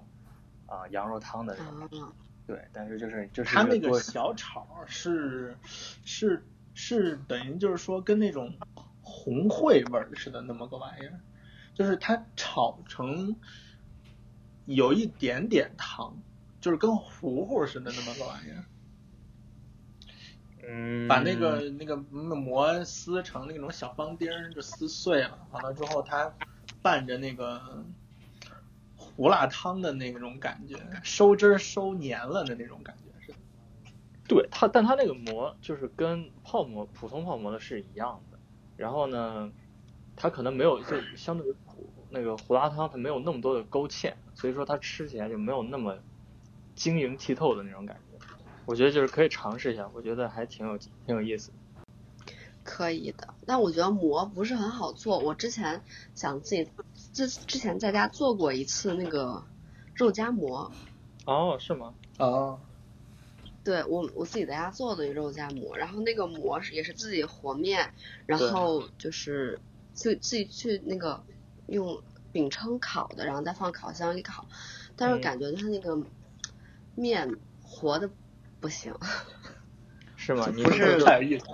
[0.65, 2.13] 啊羊肉汤的那种。
[2.45, 3.55] 对，但是就是就是。
[3.55, 5.55] 它那个小炒是
[6.03, 8.53] 是是等于就是说跟那种。
[9.09, 11.17] 红烩味儿似的那么个玩意儿，
[11.73, 13.37] 就是它炒成
[14.65, 16.13] 有一点点汤，
[16.59, 18.65] 就是跟糊糊似的那么个玩意儿。
[20.67, 21.07] 嗯。
[21.07, 25.47] 把那个那个膜撕成那种小方丁儿，就撕碎了。
[25.51, 26.31] 完了之后，它
[26.81, 27.83] 拌着那个
[28.95, 33.33] 胡辣汤的那种感觉，收汁收黏了的那种感觉是。
[34.27, 38.37] 对它，但它那个膜就是跟泡馍普通泡馍的是一样的。
[38.75, 39.51] 然后呢，
[40.15, 45.97] 它可能没有就相对于胡那个胡辣汤，它没有那么多的勾芡，所以说它吃起来就没有那么
[46.75, 48.06] 晶莹剔透的那种感觉。
[48.67, 51.51] 我觉得就是可以尝试一下，我觉得还挺有挺有意思。
[52.65, 55.17] 可以的，但我觉得馍不是很好做。
[55.19, 55.81] 我之前
[56.13, 56.69] 想自己
[57.13, 59.41] 之之前在家做过一次那个
[59.95, 60.69] 肉夹馍。
[61.25, 61.93] 哦，是吗？
[62.19, 62.59] 哦。
[63.63, 67.93] 对我我自己在家做的肉夹馍，然后那个馍是也是自己和面，
[68.25, 69.59] 然后就是
[69.93, 71.23] 自自己去那个
[71.67, 72.01] 用
[72.33, 74.45] 饼铛烤的，然后再放烤箱里烤，
[74.97, 76.01] 但是感觉它那个
[76.95, 78.09] 面和的
[78.59, 78.93] 不行。
[80.15, 80.45] 是吗？
[80.47, 81.45] 不是太有意思。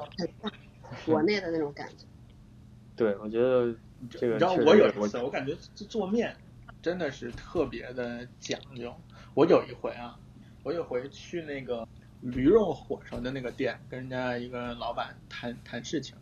[1.05, 2.05] 国内的那种感觉。
[2.95, 3.75] 对，我觉得
[4.09, 6.35] 这个你知道我我有一次，我感觉这做面
[6.81, 8.95] 真的是特别的讲究。
[9.33, 10.17] 我有一回啊，
[10.63, 11.87] 我有回去那个
[12.21, 16.15] 驴肉火烧的那个店，跟人家一个老板谈谈事情，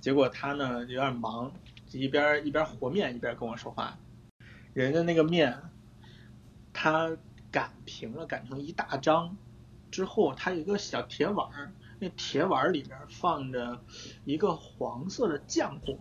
[0.00, 1.52] 结果他呢有点忙，
[1.90, 3.98] 一边一边和面一边跟我说话。
[4.72, 5.60] 人家那个面，
[6.72, 7.16] 他
[7.50, 9.36] 擀平了，擀成一大张
[9.94, 13.80] 之后，它有一个小铁碗儿，那铁碗儿里面放着
[14.24, 16.00] 一个黄色的浆糊。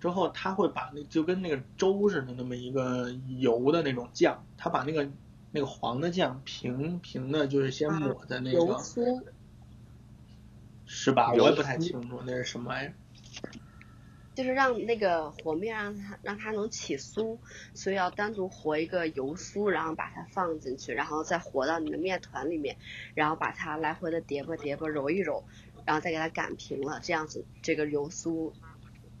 [0.00, 5.06] 之后他会把那就跟那个粥似的那么一个油的那种酱，他把那个
[5.50, 9.22] 那个黄的酱平平的，就是先抹在那油个酥，
[10.86, 11.30] 是吧？
[11.34, 12.94] 我也不太清楚那是什么玩意儿。
[14.34, 17.38] 就是让那个和面让它让它能起酥，
[17.74, 22.76] 所以要单独和一个油酥，然后把它放进去，然后再和到你的面团里面，
[23.14, 25.44] 然后把它来回的叠吧叠吧揉一揉，
[25.84, 28.52] 然后再给它擀平了，这样子这个油酥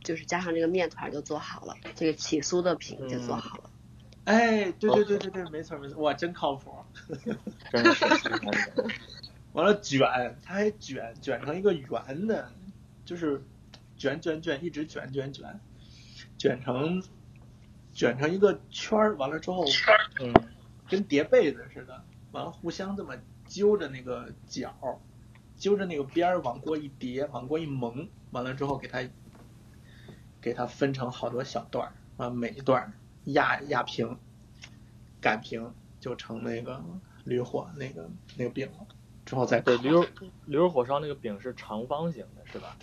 [0.02, 3.70] 就是加上这个面团就做好了，这个起酥的饼就做好了。
[4.24, 6.72] 哎，对对对对对，没错没错，哇，真靠谱。
[7.72, 8.84] 真是挺难的。
[9.52, 12.50] 完了卷，它还卷卷成一个圆的，
[13.04, 13.42] 就是
[14.02, 15.60] 卷卷卷，一直卷卷卷，
[16.36, 17.04] 卷成
[17.92, 19.16] 卷成一个圈儿。
[19.16, 19.64] 完了之后，
[20.20, 20.34] 嗯，
[20.88, 23.14] 跟叠被子似的，完了互相这么
[23.46, 24.74] 揪着那个角，
[25.56, 29.08] 揪着那个边儿往过一叠，往过一蒙，完了之后给它
[30.40, 32.92] 给它分成好多小段儿，完了每一段儿
[33.26, 34.18] 压压平，
[35.20, 36.82] 擀平就成那个
[37.22, 38.88] 驴火那个那个饼了，
[39.24, 40.06] 之后再对，烤驴肉
[40.46, 42.76] 驴肉火烧那个饼是长方形的，是吧？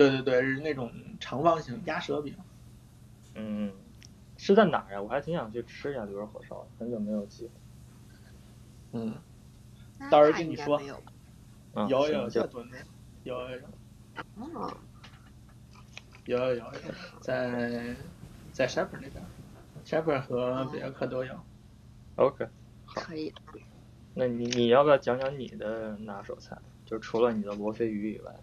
[0.00, 0.90] 对对对，是那种
[1.20, 2.34] 长方形鸭舌饼。
[3.34, 3.70] 嗯，
[4.38, 5.02] 是在哪儿呀？
[5.02, 7.50] 我还挺想去吃一下驴肉火烧的，很久没有机会。
[8.92, 9.14] 嗯，
[10.10, 11.02] 到时候跟你说有
[11.86, 12.30] 有有有
[13.24, 13.68] 有有
[14.36, 14.74] 哦，
[16.24, 16.64] 有有有，
[17.20, 17.94] 在
[18.52, 19.22] 在 Shepherd 那边
[19.84, 21.38] ，Shepherd 和比尔克都有。
[22.16, 22.48] OK。
[22.86, 23.34] 可以。
[24.14, 26.56] 那你你要不要讲讲你的拿手菜？
[26.86, 28.34] 就除了你的罗非鱼以外，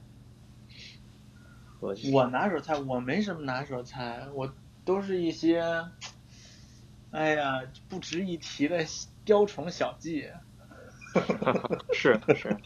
[1.79, 4.53] 和我拿手菜我没什么拿手菜，我
[4.83, 5.61] 都是一些，
[7.11, 8.85] 哎呀不值一提的
[9.23, 10.27] 雕虫小技，
[11.93, 12.57] 是是，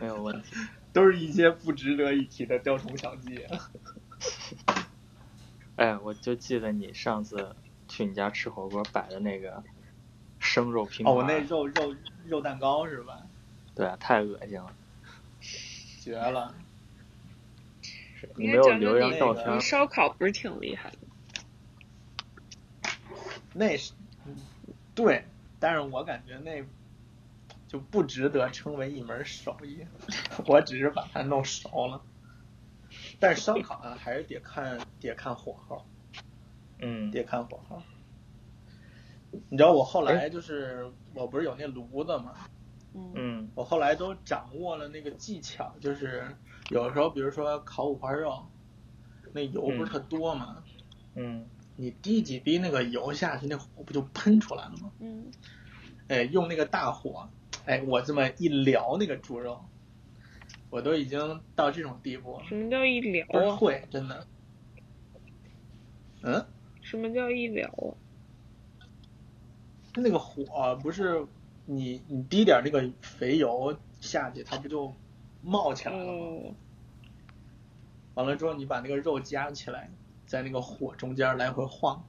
[0.00, 0.54] 没有问题。
[0.92, 3.46] 都是一些不值得一提的雕虫小技。
[5.76, 7.56] 哎，我就记得你上次
[7.88, 9.62] 去你家吃火锅摆的那个
[10.38, 13.22] 生肉拼盘，哦，我那肉肉肉蛋糕是吧？
[13.74, 14.70] 对啊，太恶心了。
[16.02, 16.54] 绝了！
[18.28, 20.98] 是你应没有留一该讲讲那个张照片你，烧烤不是挺厉害的？
[23.54, 23.92] 那是
[24.94, 25.24] 对，
[25.58, 26.64] 但是我感觉那
[27.68, 29.86] 就不值得称为一门手艺，
[30.46, 32.02] 我只是把它弄熟了。
[33.18, 35.84] 但是烧烤啊，还是得看得看火候，
[36.78, 37.82] 嗯得看火候。
[39.48, 42.34] 你知道我后来就是我不是有那炉子嘛，
[42.94, 46.26] 嗯嗯我后来都掌握了那个技巧，就是
[46.70, 48.44] 有时候比如说烤五花肉，
[49.32, 50.62] 那油不是特多嘛，
[51.14, 54.92] 嗯你滴几滴那个油下去，那火不就喷出来了吗？
[55.00, 55.30] 嗯，
[56.08, 57.28] 哎，用那个大火，
[57.64, 59.64] 哎，我这么一燎那个猪肉，
[60.68, 63.56] 我都已经到这种地步了，什么叫一燎啊？
[63.56, 64.26] 会，真的。
[66.22, 66.46] 嗯，
[66.82, 67.96] 什么叫一燎啊？
[69.96, 71.26] 那个火不是
[71.64, 74.92] 你你滴点那个肥油下去，它不就
[75.42, 76.12] 冒起来了吗？
[76.12, 76.54] 哦，
[78.14, 79.90] 完了之后，你把那个肉夹起来，
[80.26, 82.04] 在那个火中间来回晃，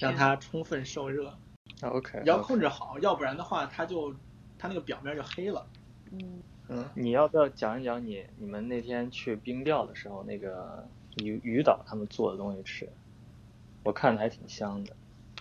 [0.00, 1.34] 让它充分受热。
[1.82, 4.14] ，OK，你要控制好，要不然的话，它就
[4.58, 5.66] 它那个表面就黑了。
[6.10, 10.86] 嗯，嗯，你要不要讲一讲你你们那天去冰钓的时候那个
[11.22, 12.88] 鱼鱼岛他们做的东西吃？
[13.82, 14.94] 我看着还挺香的，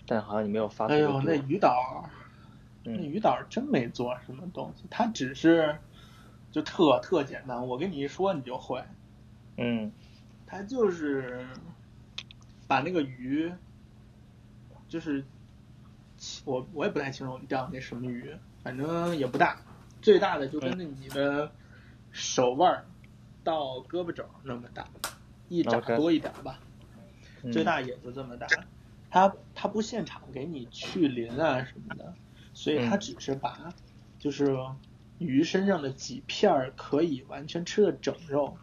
[0.06, 2.10] 但好像你没有发特哎呦，那鱼岛，
[2.84, 5.78] 那嗯鱼岛真没做什么东西，它只是
[6.52, 8.84] 就特特简单，我跟你一说你就会。
[9.58, 9.92] 嗯
[10.48, 11.46] 他就是
[12.68, 13.52] 把那个鱼，
[14.88, 15.24] 就是
[16.46, 19.62] 我我也不太清楚你钓的那什么鱼，反正也不大，
[20.02, 21.52] 最大的就跟那你的
[22.12, 22.84] 手腕
[23.44, 24.88] 到胳膊肘那么大，
[25.50, 26.60] 一掌多一点吧，
[27.44, 28.48] 嗯最大也就这么大。
[29.12, 32.14] 他他不现场给你去鳞啊什么的，
[32.60, 33.74] 所以它嗯只是把
[34.20, 34.54] 就是
[35.18, 38.58] 鱼身上的几片儿可以完全吃的整肉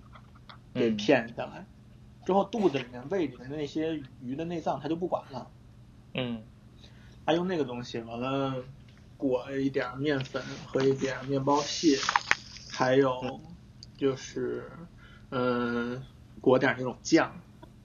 [0.75, 1.65] 给嗯片下来，
[2.27, 5.51] 之后肚子里面、胃里面的那些鱼的内脏它就不管了，
[6.13, 6.43] 嗯。
[7.25, 8.63] 它用那个东西完了
[9.17, 11.97] 裹一点面粉和一点面包屑，
[12.71, 13.41] 还有
[13.97, 14.71] 就是
[15.31, 16.05] 嗯，
[16.43, 17.41] 裹点那种酱，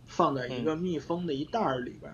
[0.05, 2.13] 放在一个密封的一袋儿里边，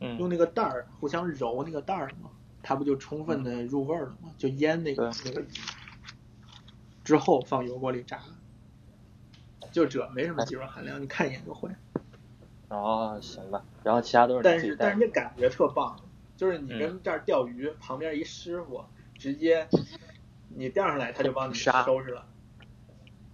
[0.00, 0.18] 嗯。
[0.18, 2.30] 用那个袋儿互相揉那个袋儿嘛，
[2.66, 4.34] 它不就充分的入味儿了吗？
[4.38, 5.46] 就腌那个那个鱼，
[7.04, 8.22] 之后放油锅里炸，
[9.70, 11.68] 就这没什么技术含量，你看一眼就会。
[12.68, 13.62] 哦，行吧。
[13.82, 16.00] 然后其他都是但是但是那感觉特棒，
[16.38, 18.82] 就是你嗯跟这儿钓鱼，旁边一师傅
[19.14, 19.68] 直接
[20.48, 22.26] 你钓上来，他就帮你收拾了。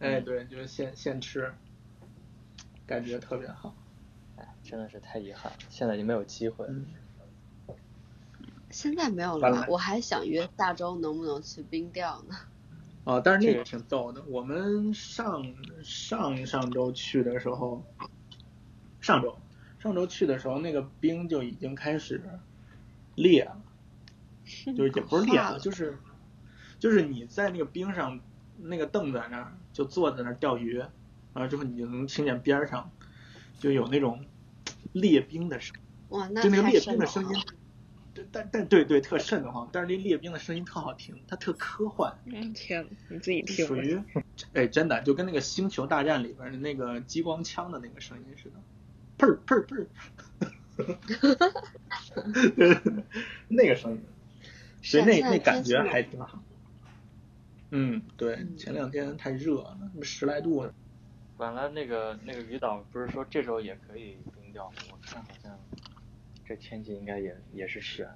[0.01, 1.55] 哎，嗯对，就是现现吃，
[2.85, 3.77] 感觉特别好。
[4.37, 6.73] 哎，真的是太遗憾了，现在已经没有机会了。
[6.73, 6.87] 嗯，
[8.71, 12.37] 现在没有了完了，我还想约下周能不能去冰钓呢。
[13.05, 14.23] 哦，但是那个挺逗的。
[14.29, 17.85] 我们上上上周去的时候，
[19.01, 19.37] 上周
[19.79, 22.23] 上周去的时候，那个冰就已经开始
[23.15, 23.61] 裂了，
[24.77, 25.99] 就是也不是裂了，就是
[26.79, 28.21] 就是你在那个冰上，
[28.59, 30.79] 那个凳在那儿就坐在那儿钓鱼，
[31.33, 32.91] 完了之后你就能听见边上
[33.59, 34.27] 就有那种
[34.93, 35.75] 裂冰的声，
[36.11, 37.43] 哇，那就那个裂冰的声音
[38.33, 42.13] 但但对对特瘆得慌，但是那列兵的声音特好听，它特科幻。
[42.25, 43.67] 嗯，天，你自己听。
[43.67, 44.01] 属于，
[44.53, 48.57] 哎，真的就跟那个《星球大战》里边的那个激光枪的那个声音似的，
[49.19, 49.87] 砰儿砰儿砰
[52.97, 53.05] 儿，
[53.49, 54.03] 那个声音，
[54.83, 56.43] 所以那那感觉还挺好。
[57.71, 60.73] 嗯，对，嗯前两天太热了，十来度呢。
[61.37, 64.99] 完了，那个那个鱼岛不是说这周也可以冰钓吗？
[66.51, 68.09] 这天气应该也也是悬。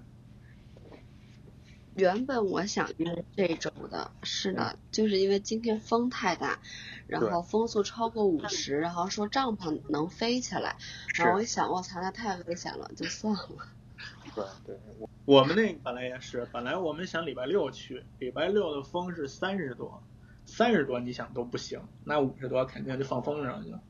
[1.94, 6.58] 原本我想约这周的，是的，就是因为今天风太大，
[7.06, 10.74] 然后风速超过五十，然后说帐篷能飞起来，
[11.14, 13.48] 然后我一想，我操，那太危险了，就算了。
[14.34, 20.02] 对对，我我们那本来也是，本来我们想礼拜六去，礼拜六的风是三十多，
[20.44, 23.80] 三十多你想都不行，那五十多肯定就放风筝去了。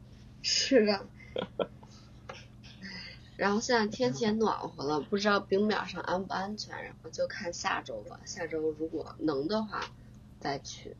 [0.40, 1.04] 是啊。
[3.40, 8.20] 然后现在天气也暖和了，不知道冰面上安不安全，然后就看下周吧。
[8.26, 9.80] 下周如果能的话，
[10.38, 10.94] 再去。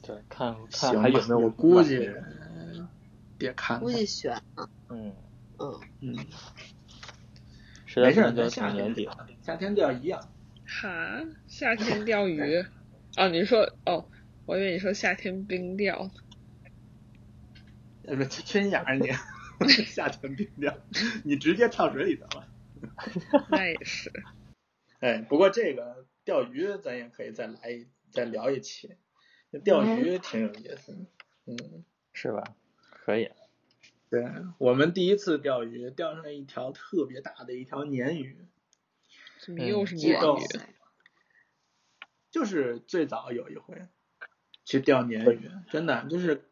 [0.00, 2.10] 对看看还有没有我估计
[3.36, 5.12] 别看看估计悬啊，嗯，
[5.58, 6.16] 嗯，嗯，
[7.84, 9.06] 实在没事儿，不行就咱夏年底。
[9.42, 10.26] 夏天钓一样。
[10.66, 12.64] 哈，夏天钓鱼？
[13.16, 14.06] 啊，你说哦，
[14.46, 16.10] 我以为你说夏天冰钓。
[18.06, 19.10] 呃，不，缺心眼儿你，
[19.86, 20.76] 夏天冰钓，
[21.24, 22.48] 你直接跳水里得了。
[23.50, 24.12] 那也是。
[25.00, 28.96] 哎，不过这个钓鱼咱也可以再来一再聊一期，
[29.64, 30.98] 钓鱼挺有意思的。
[31.46, 32.54] 嗯，是吧？
[32.90, 33.30] 可以。
[34.10, 38.46] 对，我们第一次钓鱼，钓上来一条特别大的一条鲶鱼，
[39.38, 40.60] 怎么又是激动鲶鱼？
[42.30, 43.86] 就是最早有一回
[44.64, 46.44] 去钓鲶鱼，真的就是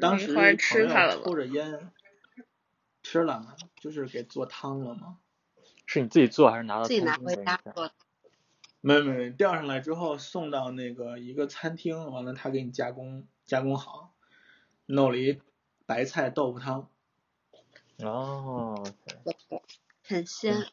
[0.00, 0.56] 当时朋
[0.88, 1.92] 它了吗友抽着烟
[3.02, 5.18] 吃了，就是给做汤了吗。
[5.86, 7.90] 是你自己做还是拿到自己餐拿回家做。
[8.80, 14.14] 没没没，钓上来之后送到那个一个餐厅，完了他给你加工加工好，
[14.86, 15.40] 弄了一
[15.86, 16.88] 白菜豆腐汤，
[17.98, 18.82] 哦
[20.02, 20.66] 很鲜。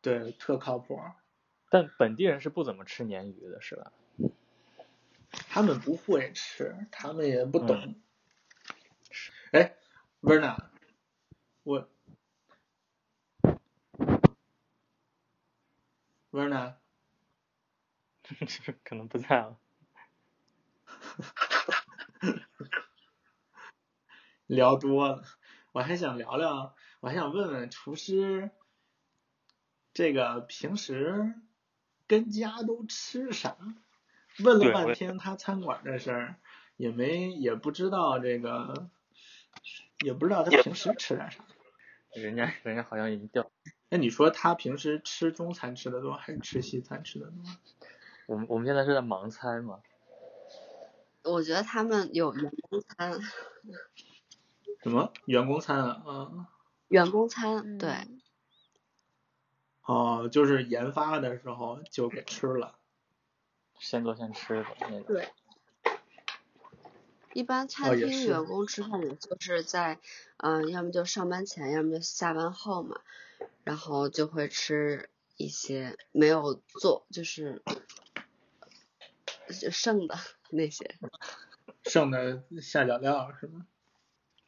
[0.00, 0.98] 对，特靠谱。
[1.70, 3.92] 但本地人是不怎么吃鲶鱼的，是吧？
[5.50, 8.02] 他们不会吃，他们也不懂嗯。
[9.52, 9.74] 哎、
[10.20, 10.70] e r n a
[11.68, 11.86] 我
[16.32, 16.76] Verna，
[18.82, 19.58] 可能不在了。
[24.46, 25.24] 聊多了，
[25.72, 28.50] 我还想聊聊，我还想问问厨师，
[29.92, 31.34] 这个平时
[32.06, 33.58] 跟家都吃啥？
[34.38, 36.36] 问了半天他餐馆这事儿，
[36.78, 38.88] 也没也不知道这个，
[39.98, 41.44] 也不知道他平时吃点啥。
[42.14, 43.50] 人家 人家好像已经掉，
[43.88, 47.34] 那你说他平时吃中餐吃的多，还是吃西餐吃的多？
[48.26, 49.80] 我们我们现在是在盲猜嘛，
[51.22, 53.18] 我觉得他们有员工餐，
[54.82, 56.02] 什么员工餐啊？
[56.06, 56.48] 啊，
[56.88, 58.20] 员工餐，对，嗯
[59.84, 62.78] 哦，就是研发的时候就给吃了。
[63.78, 65.04] 现做现吃的那种。
[65.06, 65.28] 对。
[67.38, 70.00] 一般哦餐厅员工吃饭也就是在，
[70.38, 73.00] 嗯、要么就上班前，要么就下班后嘛，
[73.62, 77.62] 然后就会吃一些没有做，就是
[79.60, 80.18] 就剩的
[80.50, 80.96] 那些，
[81.84, 83.68] 剩的下脚料是吗？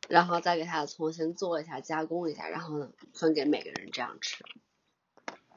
[0.08, 4.44] 然后再给它重新做一下，加工一下，然后呢分给每个人这样吃。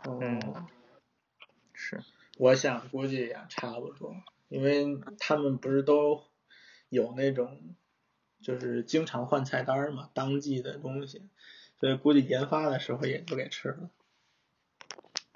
[0.04, 0.68] 哦，嗯
[1.74, 2.00] 是，
[2.38, 4.16] 我想估计也差不多，
[4.50, 6.24] 因为他们不是都
[6.94, 7.76] 有那种
[8.42, 11.28] 就是经常换菜单嘛，当季的东西，
[11.80, 13.90] 所以估计研发的时候也就给吃了。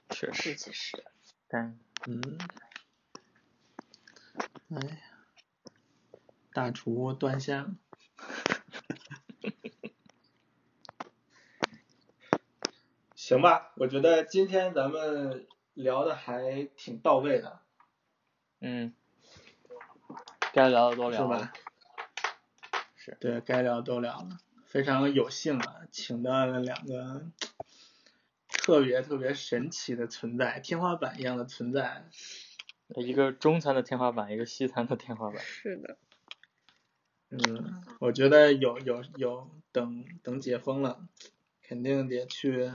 [0.09, 1.03] 确实，其实，
[1.47, 2.49] 但嗯，
[4.69, 4.97] 哎呀，
[6.53, 7.75] 大厨断线了。
[13.15, 17.61] 行吧，我觉得今天咱们聊的还挺到位的，
[18.59, 18.93] 嗯，
[20.57, 21.53] 该聊的都聊了是吧，？
[22.95, 27.27] 是，对该聊都聊了，非常有幸啊，请到了两个
[28.49, 32.05] 特别特别神奇的存在，天花板一样的存在。
[32.95, 35.39] 一个中餐的天花板，一个西餐的天花板。
[35.43, 35.99] 是的，
[37.29, 41.07] 嗯，我觉得有有有，等等解封了，
[41.61, 42.71] 肯定得去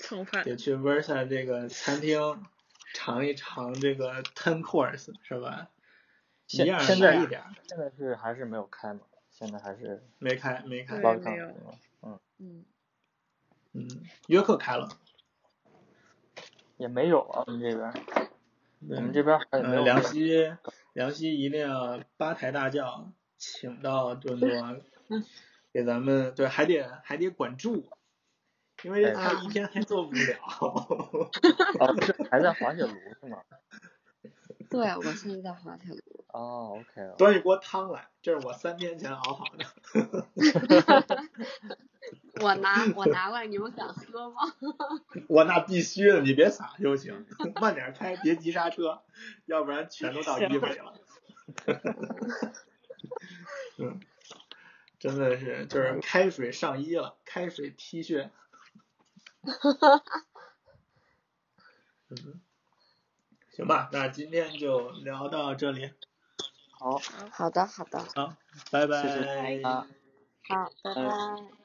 [0.00, 0.42] 蹭饭。
[0.42, 2.44] 得去 Versa 这个餐厅
[2.92, 5.68] 尝一尝这个 ten course 是吧？
[6.50, 9.00] 一样现现在一点，现在是还是没有开嘛？
[9.30, 11.54] 现在还是没开没开没有？
[12.02, 12.64] 嗯，嗯，
[13.72, 13.88] 嗯，
[14.26, 14.88] 约克开了，
[16.76, 17.92] 也没有啊，我们这边，
[18.88, 20.56] 我们这边还没呃，梁有那个希，
[20.94, 25.22] 梁希一辆八抬大轿请到多伦多，
[25.72, 27.88] 给咱们对还得还得管住，
[28.82, 30.38] 因为哎他一天还做不了。
[31.78, 33.42] 哦，是还在滑铁卢是吗？
[34.70, 36.17] 对，我现在在滑铁卢。
[36.38, 37.16] 哦，OK 了。
[37.16, 39.66] 端一锅汤来，这是我三天前熬好的。
[42.40, 44.42] 我拿我拿过来，你们敢喝吗？
[45.26, 47.26] 我那必须的，你别撒就行，
[47.60, 49.02] 慢点开，别急刹车，
[49.46, 50.94] 要不然全都到一尾了。
[53.78, 54.00] 嗯，
[55.00, 58.30] 真的是就是开水上衣了，开水 T 恤。
[62.10, 62.40] 嗯，
[63.50, 65.92] 行吧，那今天就聊到这里，
[66.78, 66.96] 好，
[67.32, 68.34] 好的，好的，好，
[68.70, 69.02] 拜拜。
[69.02, 69.62] 谢谢。
[69.64, 69.86] 好，
[70.82, 71.57] 拜拜。